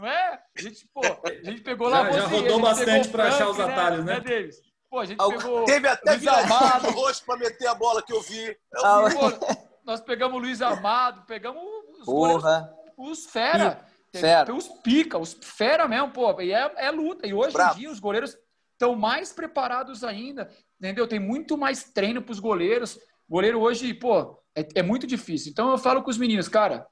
[0.00, 0.42] não é?
[0.56, 2.10] A gente, pô, a gente pegou lá.
[2.10, 3.64] Já, já rodou bastante para achar os né?
[3.64, 4.14] atalhos, né?
[4.14, 4.56] né Davis?
[4.88, 5.64] Pô, a gente pegou.
[5.64, 8.46] Teve até Luiz Amado rosto para meter a bola que eu vi.
[8.48, 9.14] Eu ah, vi.
[9.14, 11.62] Pô, nós pegamos o Luiz Amado, pegamos
[11.98, 12.72] os, Porra.
[12.96, 14.54] os fera, fera.
[14.54, 16.40] Os pica, os fera mesmo, pô.
[16.40, 17.26] E é, é luta.
[17.26, 17.76] E hoje Bravo.
[17.76, 18.36] em dia os goleiros
[18.72, 21.06] estão mais preparados ainda, entendeu?
[21.06, 22.98] Tem muito mais treino para os goleiros.
[23.28, 25.50] Goleiro hoje, pô, é, é muito difícil.
[25.52, 26.86] Então eu falo com os meninos, cara,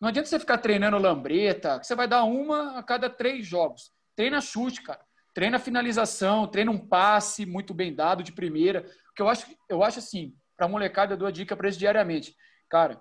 [0.00, 3.92] não adianta você ficar treinando lambreta, que você vai dar uma a cada três jogos.
[4.16, 5.04] Treina chute, cara.
[5.34, 8.82] Treina finalização, treina um passe muito bem dado de primeira.
[9.04, 12.34] Porque eu acho, eu acho assim, para molecada eu dou a dica para eles diariamente.
[12.68, 13.00] Cara,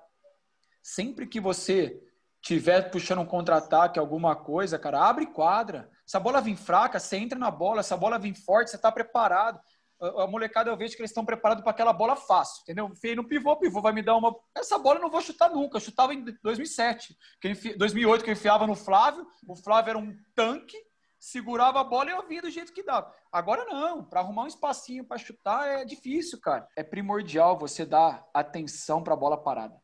[0.83, 1.97] sempre que você
[2.41, 5.89] tiver puxando um contra-ataque, alguma coisa, cara, abre quadra.
[6.05, 7.81] Se a bola vir fraca, você entra na bola.
[7.81, 9.59] Se a bola vir forte, você está preparado
[9.99, 12.89] a molecada eu vejo que eles estão preparados para aquela bola fácil, entendeu?
[12.95, 14.33] Fei no pivô, pivô vai me dar uma.
[14.55, 15.77] Essa bola eu não vou chutar nunca.
[15.77, 17.75] Eu chutava em 2007, que enfi...
[17.75, 19.27] 2008 que eu enfiava no Flávio.
[19.47, 20.77] O Flávio era um tanque,
[21.19, 23.13] segurava a bola e eu vinha do jeito que dava.
[23.31, 26.67] Agora não, para arrumar um espacinho para chutar é difícil, cara.
[26.77, 29.75] É primordial você dar atenção para a bola parada.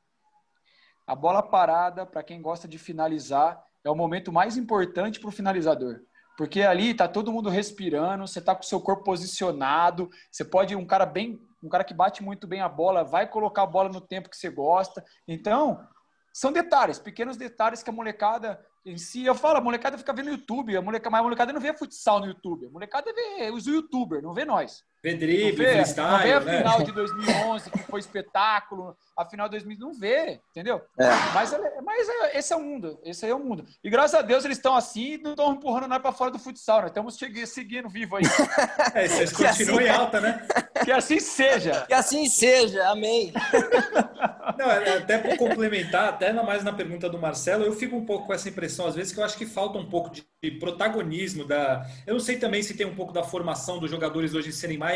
[1.06, 5.32] A bola parada, para quem gosta de finalizar, é o momento mais importante para o
[5.32, 6.02] finalizador.
[6.38, 10.76] Porque ali tá todo mundo respirando, você tá com o seu corpo posicionado, você pode
[10.76, 13.90] um cara bem um cara que bate muito bem a bola, vai colocar a bola
[13.90, 15.04] no tempo que você gosta.
[15.28, 15.84] Então,
[16.32, 20.30] são detalhes, pequenos detalhes que a molecada em si, eu falo, a molecada fica vendo
[20.30, 23.66] YouTube, a molecada, mas a molecada não vê futsal no YouTube, a molecada vê os
[23.66, 24.84] youtubers, não vê nós.
[25.06, 26.58] Vê drible, não vê, freestyle, não vê a né?
[26.58, 30.82] final de 2011, que foi espetáculo, a final de 2000, não vê, entendeu?
[31.00, 31.08] É.
[31.32, 33.64] Mas, mas é- esse é o mundo, esse aí é o mundo.
[33.84, 36.40] E graças a Deus eles estão assim e não estão empurrando nós para fora do
[36.40, 38.24] futsal, nós estamos chegando- seguindo vivo aí.
[38.96, 40.48] É, vocês Que continuam assim- em alta, né?
[40.84, 41.86] que assim seja.
[41.86, 43.32] Que assim seja, amém.
[44.58, 48.28] Não, é- até para complementar, até mais na pergunta do Marcelo, eu fico um pouco
[48.28, 50.24] com essa impressão, às vezes, que eu acho que falta um pouco de
[50.60, 51.86] protagonismo da.
[52.06, 54.95] Eu não sei também se tem um pouco da formação dos jogadores hoje serem mais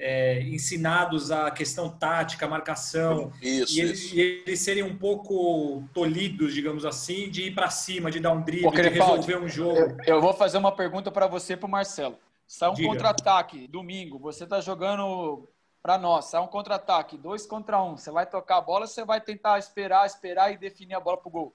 [0.00, 4.16] é, ensinados à questão tática, marcação, Isso, e eles, isso.
[4.16, 8.40] e eles serem um pouco tolhidos, digamos assim, de ir para cima, de dar um
[8.40, 9.76] drible, Ô, de resolver um jogo.
[9.76, 12.18] Eu, eu vou fazer uma pergunta para você e para Marcelo.
[12.46, 15.46] Sai um contra-ataque domingo, você tá jogando
[15.82, 17.96] para nós, sai um contra-ataque, dois contra um.
[17.96, 21.30] Você vai tocar a bola, você vai tentar esperar, esperar e definir a bola pro
[21.30, 21.54] gol.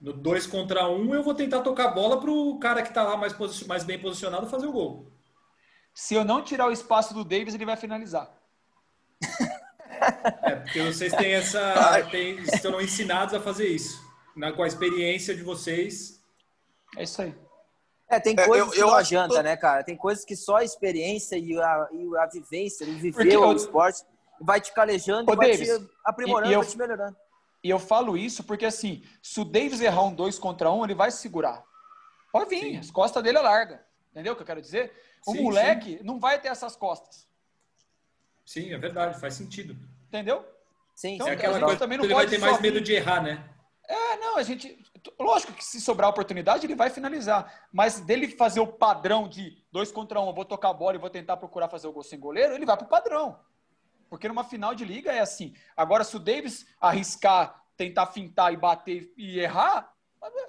[0.00, 2.88] No 2 contra 1, um, eu vou tentar tocar a bola para o cara que
[2.88, 5.11] está lá mais, mais bem posicionado fazer o gol.
[5.94, 8.30] Se eu não tirar o espaço do Davis, ele vai finalizar.
[10.42, 12.02] É, porque vocês têm essa.
[12.10, 14.02] têm- estão ensinados a fazer isso.
[14.34, 16.20] Na, com a experiência de vocês.
[16.96, 17.32] É isso aí.
[18.08, 19.84] É, tem É, coisas eu- que eu não que todo- né, cara?
[19.84, 23.44] Tem coisas que só a experiência e a, e a vivência, e viver Porque o
[23.44, 24.02] eu- esporte
[24.40, 27.16] vai te calejando Ô, e vai Davis, te aprimorando, e- e eu- vai te melhorando.
[27.62, 30.94] E eu falo isso porque, assim, se o Davis errar um dois contra um, ele
[30.96, 31.62] vai se segurar.
[32.32, 32.76] Pode vir, Sim.
[32.78, 33.84] as costas dele é larga.
[34.10, 34.92] Entendeu o que eu quero dizer?
[35.26, 37.28] O Sim, moleque não vai ter essas costas.
[38.44, 39.76] Sim, é verdade, faz sentido.
[40.08, 40.44] Entendeu?
[40.94, 42.60] Sim, Então, é sim, aquela a gente coisa também não ele vai pode ter mais
[42.60, 43.48] medo de errar, né?
[43.88, 44.78] É, não, a gente.
[45.18, 47.68] Lógico que se sobrar oportunidade, ele vai finalizar.
[47.72, 51.00] Mas dele fazer o padrão de dois contra um, eu vou tocar a bola e
[51.00, 53.38] vou tentar procurar fazer o gol sem goleiro, ele vai pro padrão.
[54.08, 55.54] Porque numa final de liga é assim.
[55.76, 59.92] Agora, se o Davis arriscar, tentar fintar e bater e errar,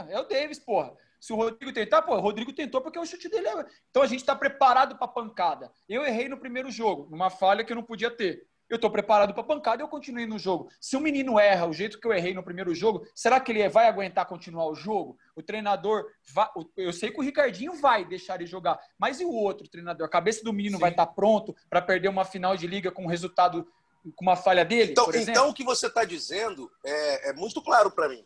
[0.09, 0.93] é o Davis, porra.
[1.23, 3.65] Se o Rodrigo tentar, pô, o Rodrigo tentou porque o chute dele é.
[3.89, 5.71] Então a gente tá preparado pra pancada.
[5.87, 8.45] Eu errei no primeiro jogo, numa falha que eu não podia ter.
[8.69, 10.69] Eu tô preparado pra pancada e eu continuei no jogo.
[10.81, 13.69] Se o menino erra o jeito que eu errei no primeiro jogo, será que ele
[13.69, 15.17] vai aguentar continuar o jogo?
[15.33, 16.49] O treinador vai.
[16.75, 20.05] Eu sei que o Ricardinho vai deixar ele jogar, mas e o outro treinador?
[20.05, 20.81] A cabeça do menino Sim.
[20.81, 23.65] vai estar pronto pra perder uma final de liga com um resultado,
[24.13, 24.91] com uma falha dele?
[24.91, 28.25] Então, então o que você está dizendo é, é muito claro para mim.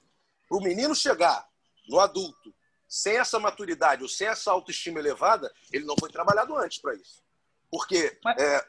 [0.50, 1.48] Para o menino chegar
[1.88, 2.57] no adulto
[2.88, 7.21] sem essa maturidade ou sem essa autoestima elevada, ele não foi trabalhado antes para isso.
[7.69, 8.65] Porque, Mas- é,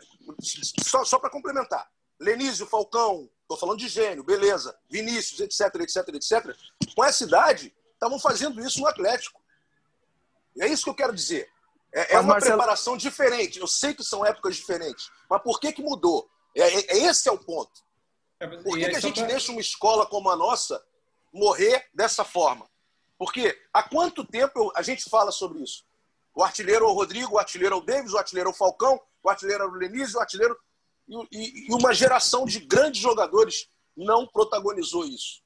[0.85, 1.88] só, só para complementar,
[2.20, 6.57] Lenísio, Falcão, estou falando de gênio, beleza, Vinícius, etc, etc, etc,
[6.96, 9.40] com essa idade, estavam fazendo isso no Atlético.
[10.61, 11.48] É isso que eu quero dizer.
[11.92, 13.59] É, é uma Marcelo- preparação diferente.
[13.61, 16.28] Eu sei que são épocas diferentes, mas por que, que mudou?
[16.57, 17.87] É, é- esse é o ponto.
[18.64, 20.85] Por E que, que a gente pra- deixa uma escola como a nossa
[21.33, 22.68] morrer dessa forma?
[23.18, 25.85] Porque há quanto tempo a gente fala sobre isso?
[26.35, 29.00] O artilheiro é o Rodrigo, o artilheiro é o Davis, o artilheiro é o Falcão,
[29.22, 30.57] o artilheiro é o Lenise, o artilheiro.
[31.09, 35.42] E, e- e uma geração de grandes jogadores não protagonizou isso.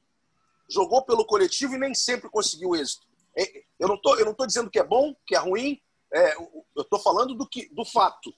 [0.68, 3.06] Jogou pelo coletivo e nem sempre conseguiu êxito.
[3.36, 5.80] É, Eu não estou dizendo que é bom, que é ruim,
[6.12, 8.32] é, eu estou falando do, que, do fato.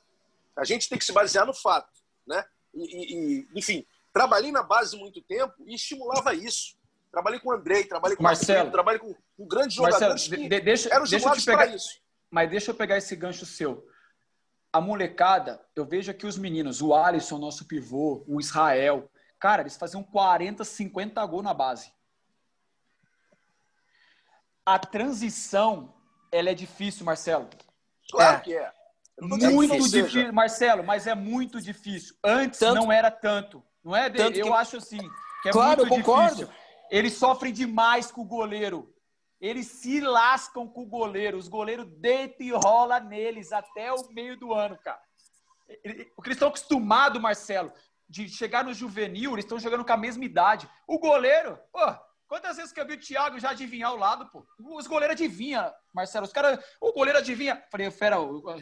[0.56, 1.90] A gente tem que se basear no fato.
[2.26, 2.44] Né?
[2.72, 6.76] E- e, enfim, trabalhei na base muito tempo e estimulava isso.
[7.14, 8.58] Trabalhei com o Andrei, trabalhei com o Marcelo.
[8.58, 11.44] Marcelo, trabalhei com, com grandes Marcelo, jogadores de- que de- deixa, eram deixa eu te
[11.46, 11.66] pegar.
[11.66, 12.00] isso.
[12.28, 13.86] Mas deixa eu pegar esse gancho seu.
[14.72, 19.76] A molecada, eu vejo aqui os meninos, o Alisson, nosso pivô, o Israel, cara, eles
[19.76, 21.92] faziam 40, 50 gols na base.
[24.66, 25.94] A transição,
[26.32, 27.48] ela é difícil, Marcelo.
[28.10, 28.40] Claro É.
[28.40, 28.72] que é.
[29.20, 30.02] Muito não seja.
[30.02, 32.16] difícil, Marcelo, mas é muito difícil.
[32.24, 33.62] Antes Tanto- não era tanto.
[33.84, 34.08] Não é?
[34.08, 34.98] De- Tanto eu que- acho assim,
[35.42, 36.34] que é Claro, muito eu concordo.
[36.46, 36.63] difícil.
[36.90, 38.92] Eles sofrem demais com o goleiro.
[39.40, 41.36] Eles se lascam com o goleiro.
[41.38, 45.00] Os goleiros deitam e rola neles até o meio do ano, cara.
[46.14, 47.72] Porque eles estão acostumados, Marcelo,
[48.08, 50.68] de chegar no juvenil, eles estão jogando com a mesma idade.
[50.86, 51.80] O goleiro, pô,
[52.28, 54.46] quantas vezes que eu vi o Thiago já adivinhar o lado, pô?
[54.60, 56.26] Os goleiros adivinham, Marcelo.
[56.26, 57.62] Os caras, o goleiro adivinha.
[57.70, 58.16] Falei, fera,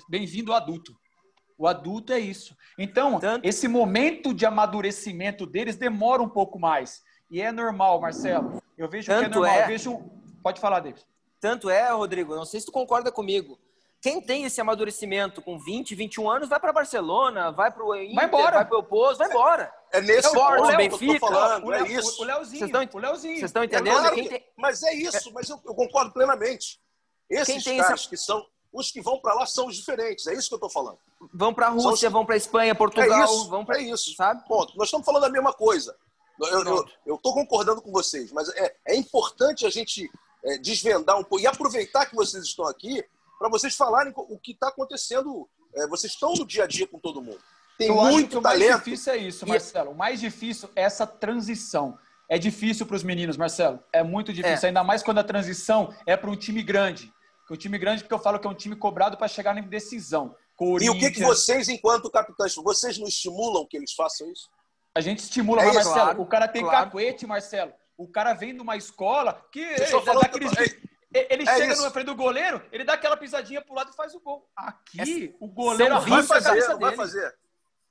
[0.08, 0.96] bem-vindo ao adulto.
[1.58, 2.56] O adulto é isso.
[2.78, 7.02] Então, Tanto- esse momento de amadurecimento deles demora um pouco mais.
[7.32, 8.62] E é normal, Marcelo.
[8.76, 9.56] Eu vejo que é Tanto normal.
[9.56, 10.02] é- Eu vejo...
[10.42, 11.04] Pode falar, David.
[11.40, 13.58] Tanto é, Rodrigo, não sei se tu concorda comigo.
[14.02, 18.14] Quem tem esse amadurecimento com 20, 21 anos vai para Barcelona, vai para o Inter,
[18.16, 18.56] Vai embora.
[18.56, 19.72] vai para o Poço, vai embora.
[19.92, 22.20] É nesse Esporte, ponto que eu Benfica, tô falando, o, é Léo- isso.
[22.20, 22.58] o Leozinho.
[22.58, 23.34] Vocês estão o Leozinho.
[23.38, 23.94] Vocês estão É entendendo?
[23.98, 26.80] claro Quem que- tem- Mas é isso, mas eu, eu concordo plenamente.
[27.30, 28.44] Esses Quem tem caras essa- que são.
[28.72, 30.26] os que vão para lá são os diferentes.
[30.26, 30.98] É isso que eu estou falando.
[31.32, 32.12] Vão para a Rússia, os...
[32.12, 34.46] vão para a Espanha, Portugal, é isso, vão para é isso, sabe?
[34.48, 34.76] Ponto.
[34.76, 35.96] Nós estamos falando a mesma coisa.
[37.06, 40.10] Eu estou concordando com vocês, mas é, é importante a gente
[40.44, 43.04] é, desvendar um pouco e aproveitar que vocês estão aqui
[43.38, 45.48] para vocês falarem o que está acontecendo.
[45.74, 47.40] É, vocês estão no dia a dia com todo mundo.
[47.78, 48.66] Tem eu muito o talento.
[48.66, 49.90] O mais difícil é isso, Marcelo.
[49.90, 51.98] O mais difícil é essa transição.
[52.28, 53.80] É difícil para os meninos, Marcelo.
[53.92, 54.68] É muito difícil, é.
[54.68, 57.12] ainda mais quando a transição é para um time grande.
[57.50, 60.34] O time grande, porque eu falo que é um time cobrado para chegar na decisão.
[60.80, 64.48] E o que, que vocês, enquanto capitães, vocês não estimulam que eles façam isso?
[64.94, 66.84] A gente estimula, é mas, Marcelo, claro, o cara tem claro.
[66.84, 67.72] cacuete, Marcelo.
[67.96, 70.52] O cara vem de uma escola que ele, dá aqueles,
[71.14, 71.84] ele é chega isso.
[71.84, 74.48] no frente do goleiro, ele dá aquela pisadinha pro lado e faz o gol.
[74.56, 77.34] Aqui, o goleiro vai fazer, vai fazer.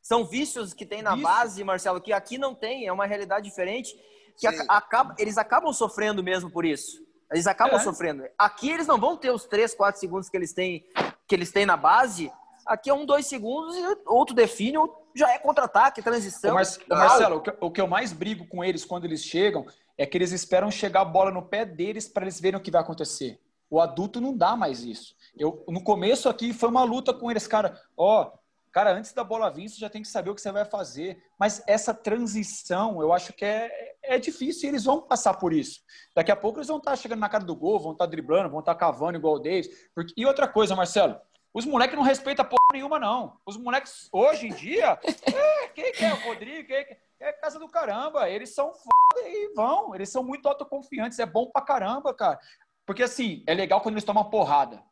[0.02, 1.24] São vícios que tem na Vício.
[1.24, 3.96] base, Marcelo, que aqui não tem, é uma realidade diferente,
[4.38, 7.06] que acaba, eles acabam sofrendo mesmo por isso.
[7.32, 7.84] Eles acabam é.
[7.84, 8.24] sofrendo.
[8.38, 10.84] Aqui eles não vão ter os 3, 4 segundos que eles têm,
[11.28, 12.32] que eles têm na base.
[12.66, 14.78] Aqui é um, dois segundos e outro define,
[15.16, 16.52] já é contra-ataque, transição.
[16.52, 19.24] Ô, Mar Ô Marcelo, o que, o que eu mais brigo com eles quando eles
[19.24, 19.66] chegam
[19.98, 22.72] é que eles esperam chegar a bola no pé deles para eles verem o que
[22.72, 23.40] vai acontecer.
[23.70, 25.16] O adulto não dá mais isso.
[25.38, 27.80] Eu, no começo aqui foi uma luta com eles, cara.
[27.96, 28.32] Ó,
[28.72, 31.24] cara, antes da bola vir, você já tem que saber o que você vai fazer.
[31.40, 35.82] Mas essa transição, eu acho que é, é difícil e eles vão passar por isso.
[36.14, 38.60] Daqui a pouco eles vão estar chegando na cara do gol, vão estar driblando, vão
[38.60, 39.70] estar cavando igual o Davis.
[39.96, 40.14] Porque...
[40.18, 41.16] E outra coisa, Marcelo,
[41.54, 43.38] os moleques não respeitam porra nenhuma, não.
[43.46, 46.68] Os moleques, hoje em dia, é, quem que é o Rodrigo?
[46.68, 48.30] Quem que é casa do caramba.
[48.30, 49.94] Eles são foda e vão.
[49.94, 51.20] Eles são muito autoconfiantes.
[51.20, 52.40] É bom pra caramba, cara.
[52.86, 54.84] Porque assim, é legal quando eles tomam porrada.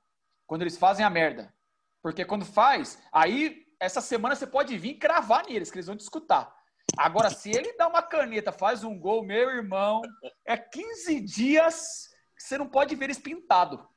[0.46, 1.54] Quando eles fazem a merda.
[2.02, 6.02] Porque quando faz, aí essa semana você pode vir cravar neles, que eles vão te
[6.02, 6.54] escutar.
[6.98, 10.02] Agora, se ele dá uma caneta, faz um gol, meu irmão,
[10.46, 13.88] é 15 dias que você não pode ver eles pintado.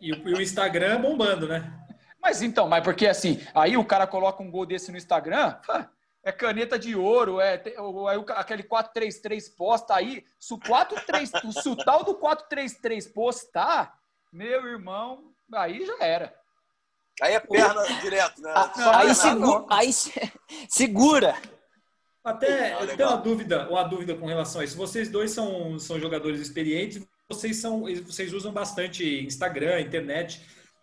[0.00, 1.87] E o, e o Instagram bombando, né?
[2.20, 5.56] Mas então, mas porque assim, aí o cara coloca um gol desse no Instagram,
[6.22, 7.74] é caneta de ouro, é, é
[8.34, 10.24] aquele 433 posta aí.
[10.38, 11.30] Se o, 43,
[11.62, 13.98] se o tal do 433 postar,
[14.32, 16.34] meu irmão, aí já era.
[17.20, 18.52] Aí é perna direto, né?
[18.54, 19.92] Ah, aí, segura, aí
[20.68, 21.34] segura.
[22.22, 24.76] Até eu tenho uma dúvida, uma dúvida com relação a isso.
[24.76, 30.42] Vocês dois são, são jogadores experientes, vocês são, vocês usam bastante Instagram, internet.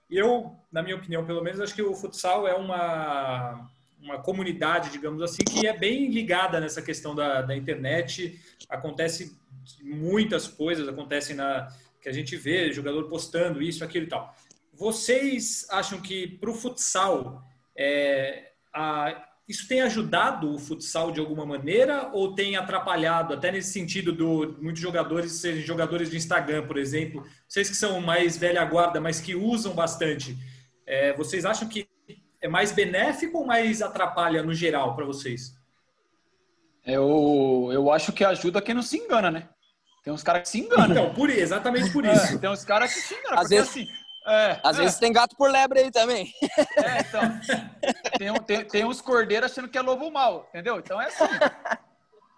[0.10, 3.70] Eu, na minha opinião, pelo menos, acho que o futsal é uma
[4.06, 8.40] uma comunidade, digamos assim, que é bem ligada nessa questão da, da internet.
[8.70, 9.36] Acontece
[9.82, 11.68] muitas coisas, acontecem na
[12.00, 14.32] que a gente vê jogador postando isso, aquilo e tal.
[14.72, 17.44] Vocês acham que para o futsal
[17.76, 23.72] é, a, isso tem ajudado o futsal de alguma maneira ou tem atrapalhado, até nesse
[23.72, 28.66] sentido do muitos jogadores serem jogadores de Instagram, por exemplo, vocês que são mais velha
[28.66, 30.36] guarda, mas que usam bastante,
[30.86, 31.88] é, vocês acham que
[32.42, 35.56] é mais benéfico ou mais atrapalha no geral para vocês?
[36.84, 39.50] Eu, eu acho que ajuda quem não se engana, né?
[40.04, 40.92] Tem uns caras que se enganam.
[40.92, 42.36] Então, por, exatamente por isso.
[42.36, 43.40] É, tem uns caras que se enganam.
[43.40, 43.88] Às vezes, assim,
[44.26, 44.82] é, Às é.
[44.82, 46.34] vezes tem gato por lebre aí também.
[46.78, 47.22] É, então.
[48.18, 50.80] Tem, tem, tem uns cordeiros achando que é lobo mal, entendeu?
[50.80, 51.24] Então é assim.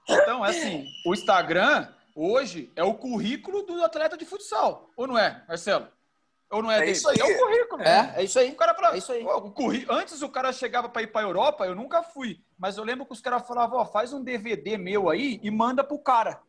[0.09, 0.87] Então, é assim.
[1.05, 4.89] O Instagram, hoje, é o currículo do atleta de futsal.
[4.95, 5.87] Ou não é, Marcelo?
[6.49, 6.91] Ou não é, é dele?
[6.91, 7.17] Isso aí.
[7.19, 7.81] É o currículo.
[7.83, 8.51] É, é isso aí.
[8.51, 9.23] O cara fala, é isso aí.
[9.23, 9.85] o curri...
[9.89, 12.39] Antes o cara chegava para ir para Europa, eu nunca fui.
[12.57, 15.83] Mas eu lembro que os caras falavam, ó, faz um DVD meu aí e manda
[15.83, 16.41] pro cara.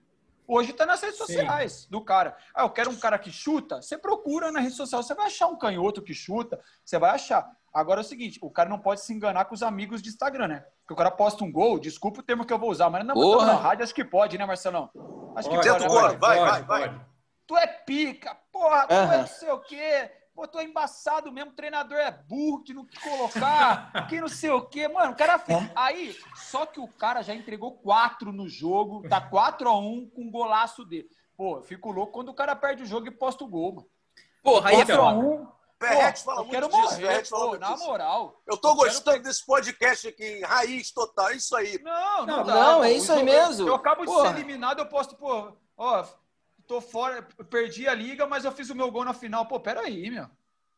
[0.50, 1.88] Hoje tá nas redes sociais Sim.
[1.90, 2.34] do cara.
[2.54, 3.82] Ah, eu quero um cara que chuta.
[3.82, 7.46] Você procura na rede social, você vai achar um canhoto que chuta, você vai achar.
[7.72, 10.48] Agora é o seguinte, o cara não pode se enganar com os amigos de Instagram,
[10.48, 10.64] né?
[10.80, 13.14] Porque o cara posta um gol, desculpa o termo que eu vou usar, mas não
[13.44, 14.90] na rádio acho que pode, né, Marcelão?
[15.36, 15.86] Acho pode, que pode.
[15.86, 16.16] pode.
[16.16, 17.00] Vai, vai, vai.
[17.46, 20.10] Tu é pica, porra, tu é não sei o quê.
[20.38, 24.50] Pô, tô embaçado mesmo, o treinador é burro de não te colocar, que não sei
[24.50, 24.86] o quê.
[24.86, 25.60] Mano, o cara fez.
[25.60, 25.72] É.
[25.74, 30.22] Aí, só que o cara já entregou quatro no jogo, tá 4 a 1 com
[30.22, 31.08] um golaço dele.
[31.36, 33.88] Pô, eu fico louco quando o cara perde o jogo e posta o gol, mano.
[34.40, 38.40] Porra, aí é 4 a 1 Perrete fala muito quero disso, morrer, pô, na moral.
[38.46, 39.22] Eu tô eu gostando quero...
[39.24, 41.80] desse podcast aqui, raiz total, é isso aí.
[41.82, 43.62] Não, não, não, dá, não é isso aí mesmo.
[43.62, 46.04] Eu, eu acabo de ser eliminado, eu posto, pô, ó,
[46.68, 49.46] tô fora, perdi a liga, mas eu fiz o meu gol na final.
[49.46, 50.26] Pô, peraí, meu.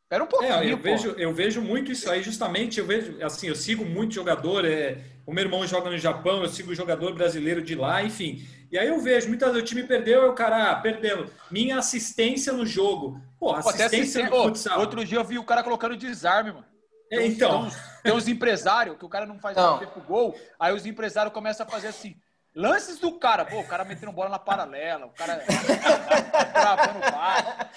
[0.07, 0.53] Pera um pouquinho.
[0.53, 2.79] É, eu, vejo, eu vejo muito isso aí, justamente.
[2.79, 4.65] Eu vejo, assim, eu sigo muito jogador.
[4.65, 8.45] É, o meu irmão joga no Japão, eu sigo jogador brasileiro de lá, enfim.
[8.71, 11.29] E aí eu vejo, muitas vezes o time perdeu, eu, cara, ah, perdendo.
[11.49, 13.21] Minha assistência no jogo.
[13.37, 14.79] Pô, assistência no futsal.
[14.79, 16.65] Outro dia eu vi o cara colocando desarme, mano.
[17.11, 17.69] É, então.
[18.01, 19.77] Tem uns, empresários que o cara não faz não.
[19.77, 22.15] tempo gol, aí os empresários começam a fazer assim.
[22.53, 25.41] Lances do cara, pô, o cara metendo bola na paralela, o cara
[26.53, 27.71] travando o bar.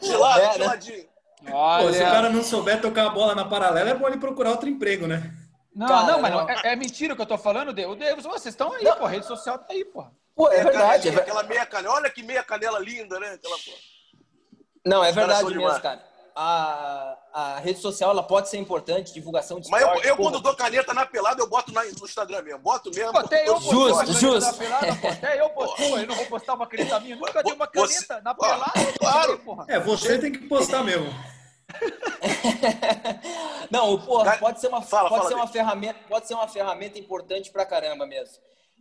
[0.00, 1.08] Gelado, geladinho.
[1.52, 1.86] Olha...
[1.86, 4.50] Pô, se o cara não souber tocar a bola na paralela, é bom ele procurar
[4.50, 5.34] outro emprego, né?
[5.74, 7.96] Não, cara, não, mas não, é, é, mentira o que eu tô falando, Deus.
[7.98, 10.04] Deus vocês estão aí, pô, a rede social tá aí, pô.
[10.34, 11.08] Pô, é, verdade.
[11.10, 13.32] É aquela meia canela, olha que meia canela linda, né?
[13.34, 13.70] Aquela, pô.
[14.86, 16.07] Não, é verdade mesmo, cara
[16.40, 20.40] a, a rede social ela pode ser importante, divulgação de Mas esporte, eu, eu quando
[20.40, 22.60] dou caneta na pelada, eu boto na, no Instagram mesmo.
[22.60, 23.10] Boto mesmo.
[23.10, 24.56] Pô, até eu justo, justo.
[24.56, 27.16] Pelada, pô, até eu posto, eu não vou postar uma caneta minha.
[27.16, 28.72] Nunca dei uma caneta você, na pelada.
[29.00, 29.38] Claro.
[29.40, 29.64] Porra.
[29.66, 31.12] É, você tem que postar mesmo.
[33.68, 37.00] não, porra, pode ser uma, fala, pode fala ser uma ferramenta, pode ser uma ferramenta
[37.00, 38.36] importante pra caramba mesmo.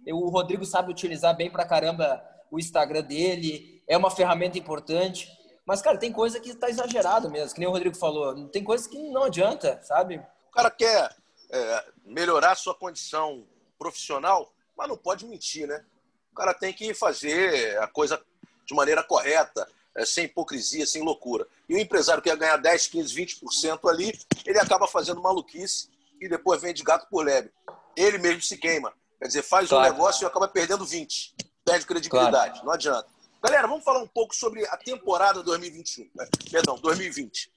[0.06, 5.36] Eu, o Rodrigo sabe utilizar bem pra caramba o Instagram dele, é uma ferramenta importante.
[5.68, 8.48] Mas, cara, tem coisa que tá exagerado mesmo, que nem o Rodrigo falou.
[8.48, 10.16] Tem coisa que não adianta, sabe?
[10.50, 11.14] O cara quer
[11.50, 13.46] é, melhorar sua condição
[13.78, 15.84] profissional, mas não pode mentir, né?
[16.32, 18.24] O cara tem que fazer a coisa
[18.66, 21.46] de maneira correta, é, sem hipocrisia, sem loucura.
[21.68, 25.90] E o empresário que quer ganhar 10, 15, 20% ali, ele acaba fazendo maluquice
[26.22, 27.52] e depois vende gato por lebre.
[27.94, 28.94] Ele mesmo se queima.
[29.20, 29.86] Quer dizer, faz claro.
[29.86, 31.36] um negócio e acaba perdendo 20.
[31.66, 32.52] Perde credibilidade.
[32.52, 32.66] Claro.
[32.66, 33.17] Não adianta.
[33.44, 36.10] Galera, vamos falar um pouco sobre a temporada 2021.
[36.16, 36.28] Né?
[36.52, 37.52] Perdão, 2020.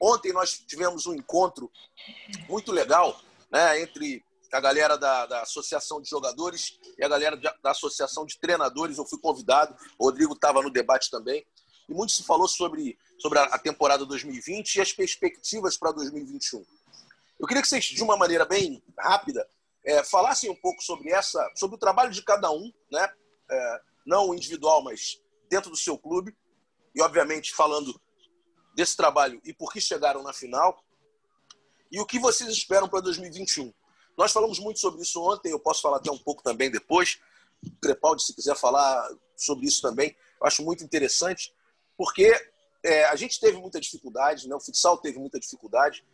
[0.00, 1.70] Ontem nós tivemos um encontro
[2.48, 3.20] muito legal
[3.50, 8.36] né, entre a galera da, da, Associação de Jogadores e a galera da Associação de
[8.38, 8.98] Treinadores.
[8.98, 11.46] Eu fui convidado, o Rodrigo estava no debate também.
[11.88, 16.64] E muito se falou sobre, sobre a, temporada 2020 e as perspectivas para 2021.
[17.38, 19.48] Eu queria que vocês, de uma maneira bem rápida,
[19.84, 23.08] é, falassem um pouco sobre essa, sobre o trabalho de cada um, né?
[23.50, 26.36] É, não individual, mas dentro do seu clube.
[26.94, 27.98] E, obviamente, falando
[28.74, 30.82] desse trabalho e por que chegaram na final.
[31.90, 33.72] E o que vocês esperam para 2021.
[34.16, 37.18] Nós falamos muito sobre isso ontem, eu posso falar até um pouco também depois.
[37.80, 41.54] Crepaldi, se quiser falar sobre isso também, eu acho muito interessante,
[41.96, 42.32] porque
[42.82, 44.54] é, a gente teve muita dificuldade, né?
[44.54, 46.04] o futsal teve muita dificuldade,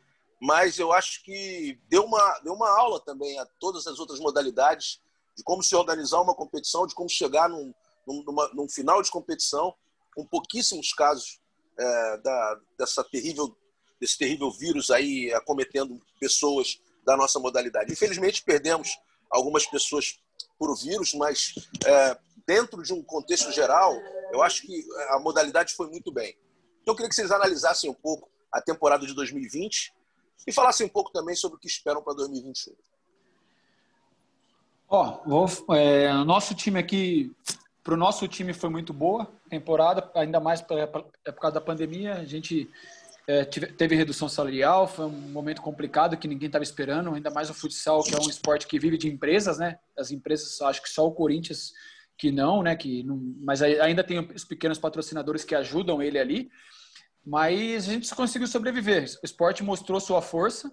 [0.40, 5.00] mas eu acho que deu uma, deu uma aula também a todas as outras modalidades
[5.38, 7.72] de como se organizar uma competição, de como chegar num,
[8.04, 9.72] numa, num final de competição,
[10.12, 11.40] com pouquíssimos casos
[11.78, 13.56] é, da, dessa terrível,
[14.00, 17.92] desse terrível vírus aí acometendo pessoas da nossa modalidade.
[17.92, 18.98] Infelizmente, perdemos
[19.30, 20.18] algumas pessoas
[20.58, 21.54] por vírus, mas
[21.86, 23.94] é, dentro de um contexto geral,
[24.32, 26.36] eu acho que a modalidade foi muito bem.
[26.82, 29.94] Então, eu queria que vocês analisassem um pouco a temporada de 2020
[30.48, 32.74] e falassem um pouco também sobre o que esperam para 2021.
[34.90, 37.30] Ó, oh, é, nosso time aqui,
[37.84, 42.14] para o nosso time foi muito boa temporada, ainda mais por, por causa da pandemia.
[42.14, 42.70] A gente
[43.26, 47.54] é, teve redução salarial, foi um momento complicado que ninguém estava esperando, ainda mais o
[47.54, 49.78] futsal, que é um esporte que vive de empresas, né?
[49.96, 51.74] As empresas, acho que só o Corinthians
[52.16, 52.74] que não, né?
[52.74, 56.50] Que não, mas ainda tem os pequenos patrocinadores que ajudam ele ali.
[57.24, 59.04] Mas a gente conseguiu sobreviver.
[59.22, 60.72] O esporte mostrou sua força.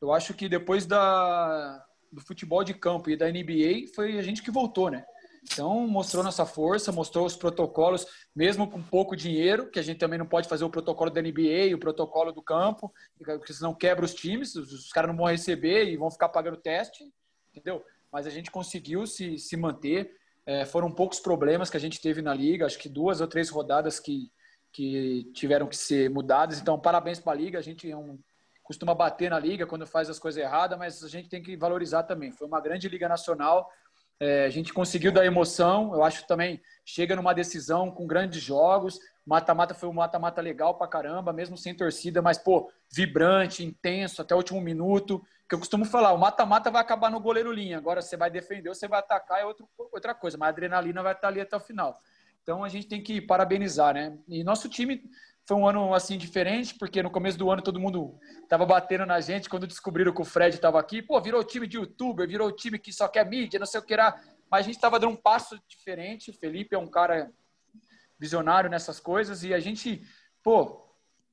[0.00, 1.83] Eu acho que depois da,
[2.14, 5.04] do futebol de campo e da NBA foi a gente que voltou, né?
[5.42, 10.18] Então, mostrou nossa força, mostrou os protocolos, mesmo com pouco dinheiro, que a gente também
[10.18, 14.14] não pode fazer o protocolo da NBA, o protocolo do campo, porque senão quebra os
[14.14, 17.04] times, os, caras não vão receber e vão ficar pagando teste,
[17.50, 17.84] entendeu?
[18.10, 20.16] Mas a gente conseguiu se, se manter.
[20.46, 23.50] É, foram poucos problemas que a gente teve na liga, acho que duas ou três
[23.50, 24.30] rodadas que,
[24.72, 26.58] que tiveram que ser mudadas.
[26.58, 28.18] Então, parabéns para a liga, a gente é um,
[28.64, 32.02] costuma bater na liga quando faz as coisas erradas, mas a gente tem que valorizar
[32.02, 32.32] também.
[32.32, 33.70] Foi uma grande liga nacional,
[34.18, 38.98] é, a gente conseguiu dar emoção, eu acho também chega numa decisão com grandes jogos.
[39.26, 44.34] Mata-mata foi um mata-mata legal pra caramba, mesmo sem torcida, mas, pô, vibrante, intenso, até
[44.34, 45.22] o último minuto.
[45.48, 47.76] Que eu costumo falar, o mata-mata vai acabar no goleiro linha.
[47.76, 51.02] Agora você vai defender ou você vai atacar é outro, outra coisa, mas a adrenalina
[51.02, 51.98] vai estar ali até o final.
[52.42, 54.16] Então a gente tem que parabenizar, né?
[54.28, 55.02] E nosso time
[55.46, 58.18] foi um ano assim diferente, porque no começo do ano todo mundo
[58.48, 61.02] tava batendo na gente quando descobriram que o Fred estava aqui.
[61.02, 63.92] Pô, virou time de youtuber, virou time que só quer mídia, não sei o que
[63.92, 64.18] era.
[64.50, 66.30] Mas a gente estava dando um passo diferente.
[66.30, 67.30] O Felipe é um cara
[68.18, 70.02] visionário nessas coisas e a gente,
[70.42, 70.82] pô,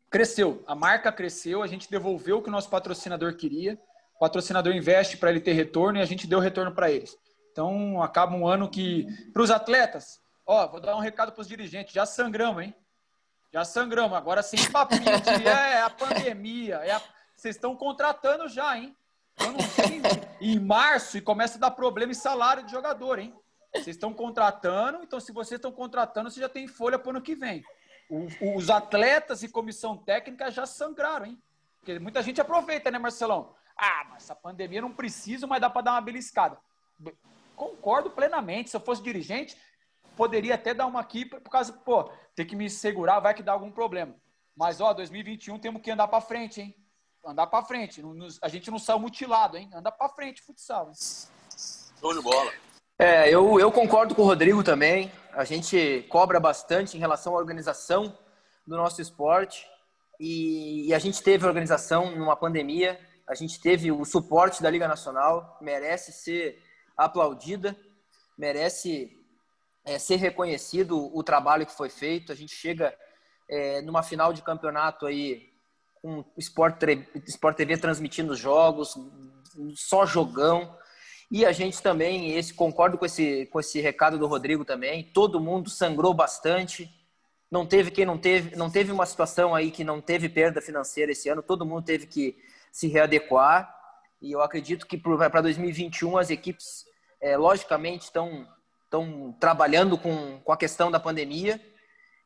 [0.10, 0.62] cresceu.
[0.68, 3.80] A marca cresceu, a gente devolveu o que o nosso patrocinador queria.
[4.16, 7.18] O patrocinador investe para ele ter retorno e a gente deu retorno para eles.
[7.52, 11.48] Então, acaba um ano que, para os atletas, ó, vou dar um recado para os
[11.48, 12.76] dirigentes, já sangramos, hein?
[13.52, 14.18] Já sangramos.
[14.18, 16.76] Agora sem papinho de é a pandemia.
[16.78, 17.02] É a...
[17.36, 18.96] Vocês estão contratando já, hein?
[20.40, 23.34] em março e começa a dar problema em salário de jogador, hein?
[23.74, 27.22] Vocês estão contratando, então se vocês estão contratando, você já tem folha para o ano
[27.22, 27.64] que vem.
[28.10, 31.42] O, os atletas e comissão técnica já sangraram, hein?
[31.80, 33.56] Porque muita gente aproveita, né, Marcelão?
[33.78, 36.58] Ah, mas essa pandemia não precisa, mas dá para dar uma beliscada.
[37.56, 38.70] Concordo plenamente.
[38.70, 39.58] Se eu fosse dirigente,
[40.16, 43.52] poderia até dar uma aqui por causa, pô, ter que me segurar, vai que dá
[43.52, 44.16] algum problema.
[44.56, 46.76] Mas, ó, 2021 temos que andar para frente, hein?
[47.26, 48.04] Andar para frente.
[48.42, 49.70] A gente não saiu mutilado, hein?
[49.74, 50.88] Andar para frente, futsal.
[50.88, 50.94] Hein?
[52.00, 52.52] Show de bola.
[52.98, 55.12] É, eu, eu concordo com o Rodrigo também.
[55.34, 58.18] A gente cobra bastante em relação à organização
[58.66, 59.66] do nosso esporte.
[60.20, 63.00] E, e a gente teve organização numa pandemia.
[63.28, 65.58] A gente teve o suporte da Liga Nacional.
[65.62, 66.62] Merece ser
[66.98, 67.76] aplaudida.
[68.38, 69.21] Merece
[69.86, 72.32] é, ser reconhecido o trabalho que foi feito.
[72.32, 72.96] A gente chega
[73.50, 75.50] é, numa final de campeonato aí
[76.02, 76.82] com o Sport,
[77.28, 78.96] Sport TV transmitindo jogos,
[79.76, 80.76] só jogão.
[81.30, 85.40] E a gente também, esse concordo com esse, com esse recado do Rodrigo também, todo
[85.40, 86.90] mundo sangrou bastante.
[87.50, 91.12] Não teve quem não teve, não teve uma situação aí que não teve perda financeira
[91.12, 92.38] esse ano, todo mundo teve que
[92.72, 93.74] se readequar.
[94.22, 96.86] E eu acredito que para 2021 as equipes,
[97.20, 98.48] é, logicamente, estão
[98.92, 101.62] estão trabalhando com, com a questão da pandemia.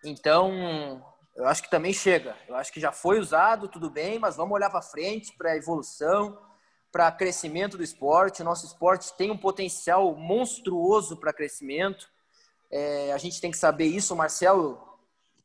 [0.04, 1.06] Então,
[1.36, 2.36] eu acho que também chega.
[2.48, 5.56] Eu acho que já foi usado, tudo bem, mas vamos olhar para frente, para a
[5.56, 6.42] evolução,
[6.92, 8.42] para crescimento do esporte.
[8.42, 12.10] O nosso esporte tem um potencial monstruoso para crescimento.
[12.72, 14.16] É, a gente tem que saber isso.
[14.16, 14.82] O Marcelo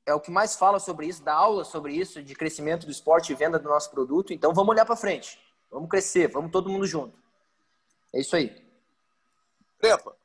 [0.06, 3.30] é o que mais fala sobre isso, dá aula sobre isso, de crescimento do esporte
[3.30, 4.32] e venda do nosso produto.
[4.32, 5.38] Então vamos olhar para frente.
[5.70, 7.16] Vamos crescer, vamos todo mundo junto.
[8.12, 8.66] É isso aí.
[9.78, 10.19] Trepa.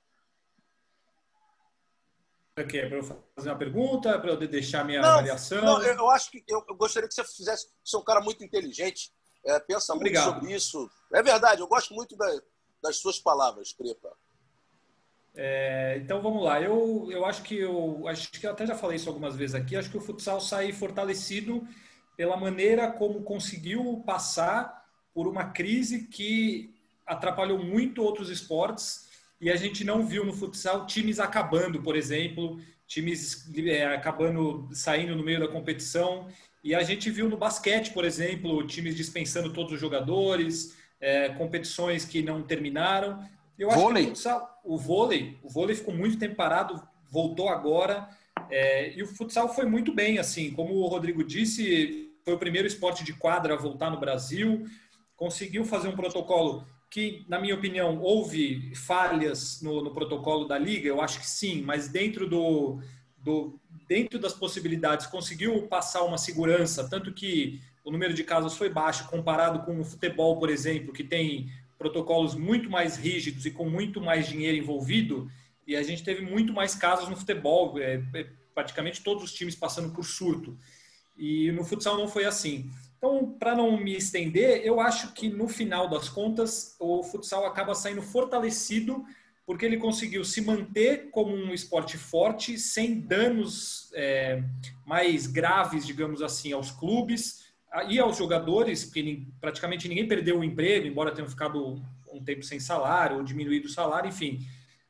[2.64, 5.62] Quer para eu fazer uma pergunta, para eu deixar minha não, avaliação?
[5.62, 7.68] Não, eu acho que eu, eu gostaria que você fizesse.
[7.84, 9.12] Você é um cara muito inteligente
[9.46, 10.26] é, pensa Obrigado.
[10.26, 10.90] muito sobre isso.
[11.14, 12.28] É verdade, eu gosto muito da,
[12.82, 14.12] das suas palavras, Crepa.
[15.36, 16.62] É, então vamos lá.
[16.62, 19.76] Eu, eu acho que eu acho que eu até já falei isso algumas vezes aqui.
[19.76, 21.68] Acho que o futsal sai fortalecido
[22.18, 24.84] pela maneira como conseguiu passar
[25.14, 26.74] por uma crise que
[27.06, 29.05] atrapalhou muito outros esportes
[29.40, 35.16] e a gente não viu no futsal times acabando, por exemplo, times é, acabando saindo
[35.16, 36.28] no meio da competição
[36.64, 42.06] e a gente viu no basquete, por exemplo, times dispensando todos os jogadores, é, competições
[42.06, 43.24] que não terminaram.
[43.58, 44.06] Eu acho vôlei.
[44.06, 46.82] que o, futsal, o vôlei, o vôlei ficou muito tempo parado,
[47.12, 48.10] voltou agora.
[48.50, 52.68] É, e o futsal foi muito bem, assim, como o Rodrigo disse, foi o primeiro
[52.68, 54.66] esporte de quadra a voltar no Brasil,
[55.16, 56.66] conseguiu fazer um protocolo
[56.96, 61.62] que, na minha opinião, houve falhas no, no protocolo da liga, eu acho que sim,
[61.62, 62.80] mas dentro do,
[63.18, 68.70] do, dentro das possibilidades, conseguiu passar uma segurança, tanto que o número de casos foi
[68.70, 73.70] baixo comparado com o futebol, por exemplo, que tem protocolos muito mais rígidos e com
[73.70, 75.30] muito mais dinheiro envolvido,
[75.68, 79.54] e a gente teve muito mais casos no futebol, é, é, praticamente todos os times
[79.54, 80.58] passando por surto.
[81.18, 82.72] E no futsal não foi assim.
[83.06, 87.76] Então, para não me estender, eu acho que no final das contas, o futsal acaba
[87.76, 89.06] saindo fortalecido
[89.46, 94.42] porque ele conseguiu se manter como um esporte forte, sem danos é,
[94.84, 97.46] mais graves, digamos assim, aos clubes
[97.88, 101.80] e aos jogadores, porque praticamente ninguém perdeu o emprego, embora tenham ficado
[102.12, 104.40] um tempo sem salário ou diminuído o salário, enfim.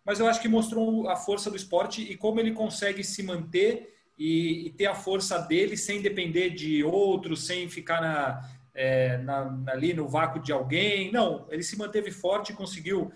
[0.05, 3.94] Mas eu acho que mostrou a força do esporte e como ele consegue se manter
[4.17, 9.63] e, e ter a força dele sem depender de outros, sem ficar na, é, na,
[9.67, 11.11] ali no vácuo de alguém.
[11.11, 13.11] Não, ele se manteve forte e conseguiu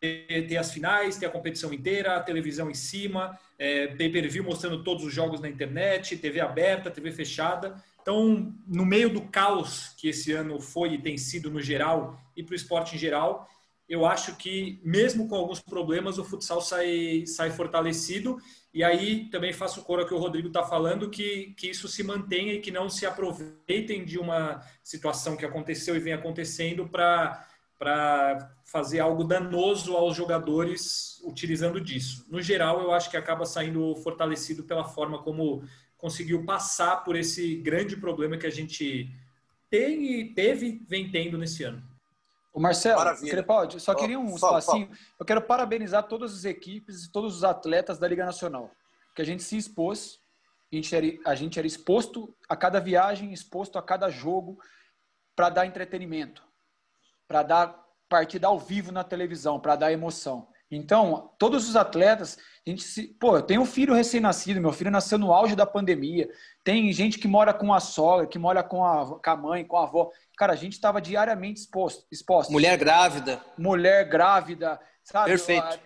[0.00, 5.04] ter, as finais, ter a competição inteira, a televisão em cima, é, pay-per-view mostrando todos
[5.04, 7.76] os jogos na internet, TV aberta, TV fechada.
[8.00, 12.42] Então, no meio do caos que esse ano foi e tem sido no geral e
[12.42, 13.48] para o esporte em geral,
[13.92, 18.38] eu acho que, mesmo com alguns problemas, o futsal sai, sai fortalecido.
[18.72, 22.02] E aí também faço coro ao que o Rodrigo está falando, que, que isso se
[22.02, 27.46] mantenha e que não se aproveitem de uma situação que aconteceu e vem acontecendo para
[27.78, 32.24] para fazer algo danoso aos jogadores utilizando disso.
[32.30, 35.64] No geral, eu acho que acaba saindo fortalecido pela forma como
[35.98, 39.10] conseguiu passar por esse grande problema que a gente
[39.68, 41.82] tem e teve vem tendo nesse ano.
[42.52, 44.90] O Marcelo, Crepaldi, só queria um espacinho.
[45.18, 48.70] Eu quero parabenizar todas as equipes e todos os atletas da Liga Nacional,
[49.14, 50.20] que a gente se expôs,
[50.70, 54.58] a gente era, a gente era exposto a cada viagem, exposto a cada jogo
[55.34, 56.42] para dar entretenimento
[57.32, 60.48] para dar partida ao vivo na televisão, para dar emoção.
[60.70, 64.90] Então, todos os atletas, a gente se, pô, eu tenho um filho recém-nascido, meu filho
[64.90, 66.30] nasceu no auge da pandemia.
[66.62, 69.78] Tem gente que mora com a sogra, que mora com a, com a mãe, com
[69.78, 70.10] a avó.
[70.42, 72.50] Cara, a gente estava diariamente exposto, exposto.
[72.50, 73.40] Mulher grávida.
[73.56, 75.30] Mulher grávida, sabe?
[75.30, 75.78] Perfeito.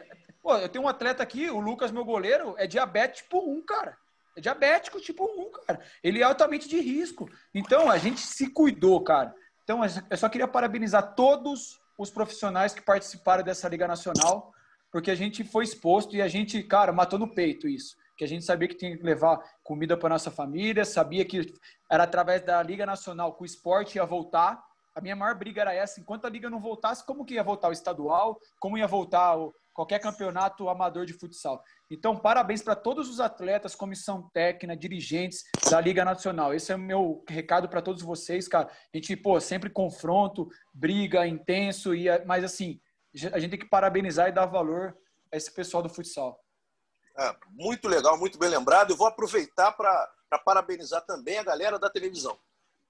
[0.43, 3.99] Pô, eu tenho um atleta aqui, o Lucas, meu goleiro, é diabetes tipo 1, cara.
[4.35, 5.79] É diabético tipo 1, cara.
[6.03, 7.29] Ele é altamente de risco.
[7.55, 9.35] Então, a gente se cuidou, cara.
[9.63, 14.55] Então, eu só queria parabenizar todos os profissionais que participaram dessa Liga Nacional,
[14.91, 17.95] porque a gente foi exposto e a gente, cara, matou no peito isso.
[18.17, 21.53] Que a gente sabia que tinha que levar comida para nossa família, sabia que
[21.91, 24.65] era através da Liga Nacional que o esporte ia voltar.
[24.95, 27.69] A minha maior briga era essa: enquanto a liga não voltasse, como que ia voltar
[27.69, 28.41] o estadual?
[28.59, 31.63] Como ia voltar o, qualquer campeonato amador de futsal?
[31.91, 36.55] Então, parabéns para todos os atletas, comissão técnica, dirigentes da Liga Nacional.
[36.55, 38.69] Esse é o meu recado para todos vocês, cara.
[38.69, 42.81] A gente, pô, sempre confronto, briga, intenso, e, mas assim,
[43.33, 44.97] a gente tem que parabenizar e dar valor
[45.31, 46.41] a esse pessoal do futsal.
[47.19, 48.91] É, muito legal, muito bem lembrado.
[48.91, 52.39] Eu vou aproveitar para parabenizar também a galera da televisão.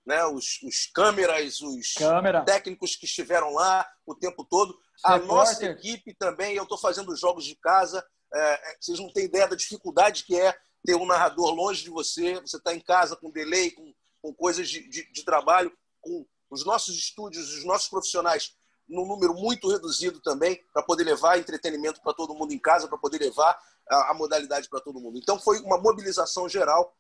[0.05, 2.45] Né, os, os câmeras, os Câmera.
[2.45, 4.79] técnicos que estiveram lá o tempo todo.
[5.03, 9.25] A nossa equipe também, eu estou fazendo jogos de casa, é, é, vocês não têm
[9.25, 13.17] ideia da dificuldade que é ter um narrador longe de você, você está em casa
[13.17, 17.89] com delay, com, com coisas de, de, de, trabalho, com os nossos estúdios, os nossos
[17.89, 18.55] profissionais
[18.89, 22.99] num número muito reduzido também, para poder levar entretenimento para todo mundo em casa, para
[22.99, 23.59] poder levar
[23.89, 25.19] a, modalidade para todo mundo.
[25.19, 26.97] Então foi uma mobilização geral.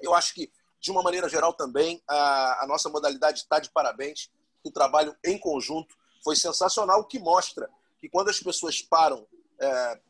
[0.00, 4.30] Eu acho que, de uma maneira geral também, a, a nossa modalidade está de parabéns.
[4.64, 7.68] O trabalho em conjunto foi sensacional, o que mostra
[7.98, 9.26] que quando as pessoas param
[9.60, 10.00] é,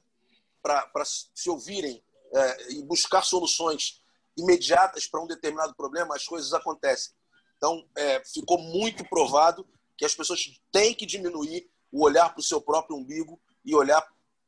[0.62, 2.02] para se ouvirem
[2.32, 4.00] é, e buscar soluções
[4.36, 7.12] imediatas para um determinado problema, as coisas acontecem.
[7.56, 9.66] Então, é, ficou muito provado
[9.98, 10.40] que as pessoas
[10.72, 14.02] têm que diminuir o olhar para o seu próprio umbigo e olhar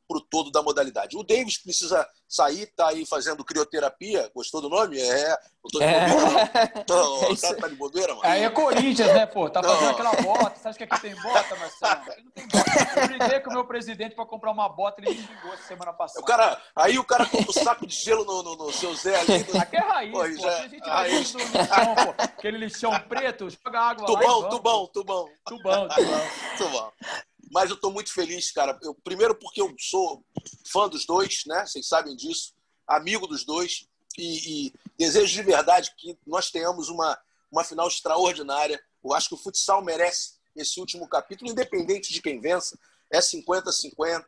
[0.07, 1.17] para o todo da modalidade.
[1.17, 4.29] O Davis precisa sair, tá aí fazendo crioterapia.
[4.33, 4.99] Gostou do nome?
[4.99, 5.31] É.
[5.31, 6.07] Eu tô de é.
[6.07, 6.39] bobeira, não.
[7.31, 8.21] é tá, tá de bobeira, mano?
[8.25, 9.49] Aí é Corinthians, né, pô?
[9.49, 9.91] Tá fazendo não.
[9.91, 10.59] aquela bota.
[10.59, 11.91] Você acha que aqui tem bota, Marcelo?
[11.93, 12.99] Aqui não tem bota.
[12.99, 15.93] Eu briguei com o meu presidente para comprar uma bota, ele me xingou essa semana
[15.93, 16.21] passada.
[16.21, 19.19] O cara, aí o cara compra o saco de gelo no, no, no seu Zé
[19.19, 19.45] ali.
[19.53, 19.61] No...
[19.61, 20.19] Aqui é raiz, pô.
[20.19, 20.37] pô.
[20.37, 20.57] Já...
[20.57, 21.33] A gente raiz.
[21.33, 22.15] No lixão, pô.
[22.17, 24.49] Aquele lixão preto, joga água tubão, lá.
[24.49, 25.29] Tubão, tubão, tubão.
[25.45, 26.21] Tubão, tubão.
[26.57, 26.93] Tubão.
[27.53, 28.77] Mas eu estou muito feliz, cara.
[28.81, 30.25] Eu, primeiro porque eu sou
[30.65, 31.63] fã dos dois, né?
[31.65, 32.51] Vocês sabem disso.
[32.87, 33.87] Amigo dos dois.
[34.17, 37.15] E, e desejo de verdade que nós tenhamos uma,
[37.51, 38.83] uma final extraordinária.
[39.03, 42.77] Eu acho que o futsal merece esse último capítulo, independente de quem vença.
[43.11, 44.25] É 50-50,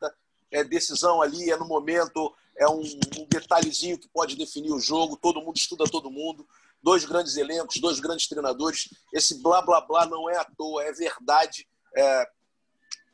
[0.51, 5.17] é decisão ali, é no momento, é um, um, detalhezinho que pode definir o jogo.
[5.17, 6.47] Todo mundo estuda todo mundo.
[6.81, 8.87] Dois grandes elencos, dois grandes treinadores.
[9.11, 11.67] Esse blá blá blá não é à toa, é verdade.
[11.97, 12.34] É,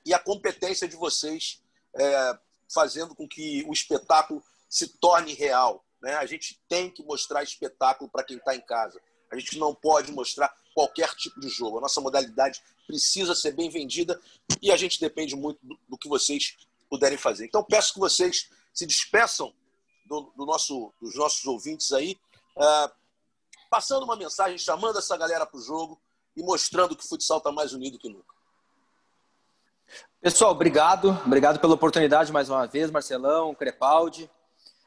[0.06, 1.62] e a competência de vocês
[1.96, 2.40] é,
[2.74, 5.84] fazendo com que o espetáculo se torne real.
[6.02, 6.16] Né?
[6.16, 9.00] A gente tem que mostrar espetáculo para quem está em casa.
[9.32, 11.78] A gente não pode mostrar qualquer tipo de jogo.
[11.78, 14.20] A nossa modalidade precisa ser bem vendida
[14.62, 16.58] e a gente depende muito do, do que vocês
[16.90, 17.46] puderem fazer.
[17.46, 19.54] Então, peço que vocês se despeçam
[20.06, 22.20] do, do nosso, dos nossos ouvintes aí,
[22.58, 22.92] uh,
[23.70, 26.02] passando uma mensagem, chamando essa galera para o jogo
[26.36, 28.34] e mostrando que o futsal está mais unido que nunca.
[30.22, 31.10] Pessoal, obrigado.
[31.26, 34.30] Obrigado pela oportunidade mais uma vez, Marcelão, Crepaldi.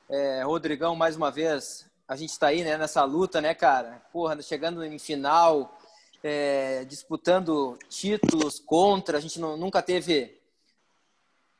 [0.09, 4.02] É, Rodrigão, mais uma vez, a gente está aí né, nessa luta, né, cara?
[4.12, 5.78] Porra, chegando em final,
[6.22, 9.18] é, disputando títulos contra.
[9.18, 10.40] A gente não, nunca teve.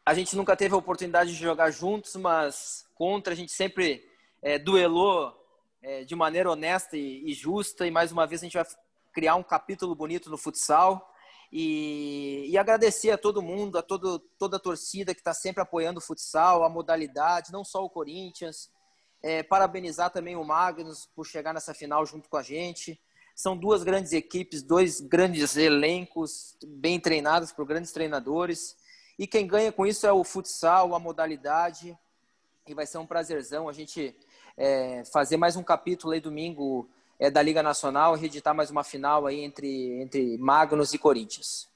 [0.07, 4.07] A gente nunca teve a oportunidade de jogar juntos, mas contra a gente sempre
[4.43, 5.35] é, duelou
[5.83, 7.87] é, de maneira honesta e, e justa.
[7.87, 8.67] E mais uma vez a gente vai
[9.13, 11.14] criar um capítulo bonito no futsal.
[11.57, 16.01] E, e, agradecer a todo mundo, a todo, toda a torcida que está sempre apoiando
[16.01, 18.69] o futsal, a modalidade, não só o Corinthians.
[19.23, 23.01] É, parabenizar também o Magnus por chegar nessa final junto com a gente.
[23.37, 28.77] São duas grandes equipes, dois grandes elencos, bem treinados por grandes treinadores.
[29.17, 31.97] E quem ganha com isso é o futsal, a modalidade.
[32.67, 34.13] E vai ser um prazerzão a gente
[34.57, 39.27] é, fazer mais um capítulo aí domingo é, da Liga Nacional reeditar mais uma final
[39.27, 41.69] aí entre, entre Magnus e Corinthians.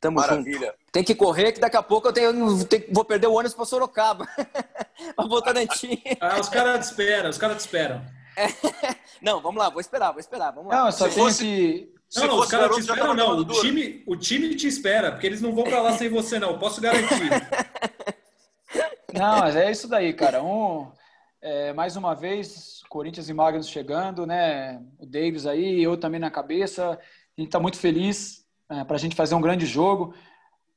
[0.00, 0.66] Tamo Maravilha.
[0.66, 0.74] junto.
[0.90, 3.64] Tem que correr, que daqui a pouco eu tenho, tenho vou perder o ônibus para
[3.64, 4.26] Sorocaba.
[5.14, 6.02] para Votorantim.
[6.20, 8.04] Ah, os caras te esperam, os caras te esperam.
[8.36, 8.46] É.
[9.22, 10.84] Não, vamos lá, vou esperar, vou esperar, vamos lá.
[10.84, 11.92] Não, só se tem fosse...
[12.16, 13.38] Não, não, os caras te esperam, não.
[13.38, 16.58] O time, o time te espera, porque eles não vão para lá sem você, não.
[16.58, 17.08] Posso garantir.
[19.12, 20.42] Não, mas é isso daí, cara.
[20.42, 20.90] Um,
[21.42, 24.80] é, mais uma vez, Corinthians e Magnus chegando, né?
[24.98, 26.90] O Davis aí, eu também na cabeça.
[26.90, 30.14] A gente está muito feliz é, para a gente fazer um grande jogo.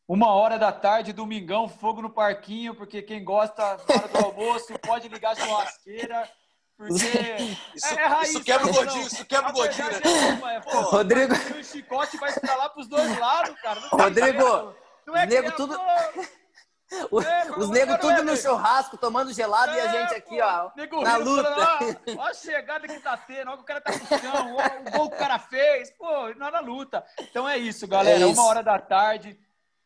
[0.07, 5.07] Uma hora da tarde, domingão, fogo no parquinho, porque quem gosta hora do almoço pode
[5.07, 6.29] ligar a churrasqueira.
[6.75, 6.93] Porque
[7.75, 9.87] isso, é, é raiz, isso quebra o gordinho, isso quebra o gordinho.
[9.87, 10.55] Né?
[10.55, 11.33] É, pô, Rodrigo.
[11.33, 13.79] O chicote vai lá para os dois lados, cara.
[13.91, 14.75] Rodrigo,
[15.13, 15.79] é nego tudo.
[17.11, 20.71] O, é, os negros tudo no churrasco, tomando gelado é, e a gente aqui, ó,
[20.75, 21.55] nego na luta.
[22.17, 25.15] Olha a chegada que tá tendo, olha o cara tá no chão, o gol que
[25.15, 27.05] o cara fez, pô, não é na luta.
[27.19, 28.39] Então é isso, galera, é isso.
[28.39, 29.39] uma hora da tarde,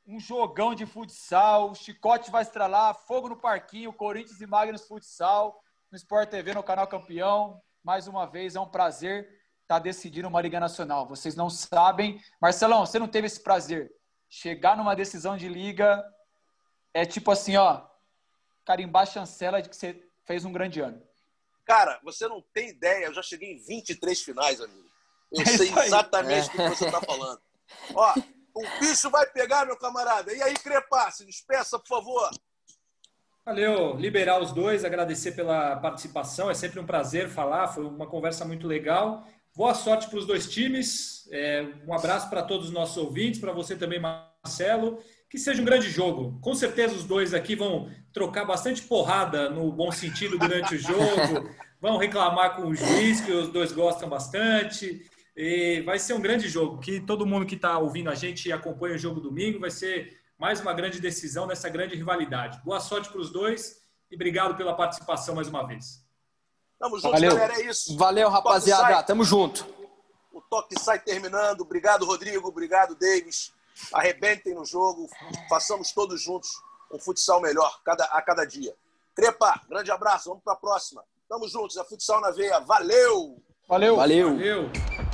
[0.06, 5.62] um jogão de futsal, o chicote vai estralar, fogo no parquinho, Corinthians e Magnus Futsal.
[5.92, 7.62] no Sport TV, no canal Campeão.
[7.84, 9.26] Mais uma vez, é um prazer
[9.62, 11.08] estar tá decidindo uma Liga Nacional.
[11.08, 12.20] Vocês não sabem.
[12.42, 13.92] Marcelão, você não teve esse prazer.
[14.28, 16.04] Chegar numa decisão de liga
[16.94, 17.82] é tipo assim, ó,
[18.66, 21.02] carimbar a chancela de que você fez um grande ano.
[21.66, 23.06] Cara, você não tem ideia.
[23.06, 24.90] Eu já cheguei em 23 finais, amigo.
[25.32, 27.40] Eu é sei exatamente o que você está falando.
[27.94, 28.14] Ó,
[28.56, 30.34] o bicho vai pegar, meu camarada.
[30.34, 32.30] E aí, Crepá, se despeça, por favor.
[33.46, 36.50] Valeu, liberar os dois, agradecer pela participação.
[36.50, 39.26] É sempre um prazer falar, foi uma conversa muito legal.
[39.56, 41.28] Boa sorte para os dois times.
[41.32, 45.04] É, um abraço para todos os nossos ouvintes, para você também, Marcelo.
[45.30, 46.40] Que seja um grande jogo.
[46.42, 51.50] Com certeza os dois aqui vão trocar bastante porrada no bom sentido durante o jogo.
[51.82, 55.10] Vão reclamar com o juiz, que os dois gostam bastante.
[55.34, 56.80] E vai ser um grande jogo.
[56.80, 59.62] Que todo mundo que está ouvindo a gente acompanha o jogo domingo.
[59.62, 62.60] Vai ser mais uma grande decisão nessa grande rivalidade.
[62.66, 63.78] Boa sorte para os dois
[64.12, 66.04] e obrigado pela participação mais uma vez.
[66.78, 67.32] Tamo junto, Valeu.
[67.32, 67.54] galera.
[67.54, 67.96] É isso.
[67.96, 69.04] Valeu, rapaziada.
[69.04, 69.66] Tamo junto.
[70.34, 71.62] O toque sai terminando.
[71.62, 72.48] Obrigado, Rodrigo.
[72.48, 73.54] Obrigado, Davis.
[73.94, 75.10] Arrebentem no jogo.
[75.50, 76.50] Façamos todos juntos
[76.92, 78.76] um futsal melhor cada, a cada dia.
[79.16, 80.30] Trepa, grande abraço.
[80.30, 81.04] Vamos para a próxima.
[81.28, 81.78] Tamo juntos.
[81.78, 82.60] É futsal na veia.
[82.60, 83.42] Valeu!
[83.68, 83.96] Valeu!
[83.96, 84.34] Valeu!
[84.36, 85.09] Valeu.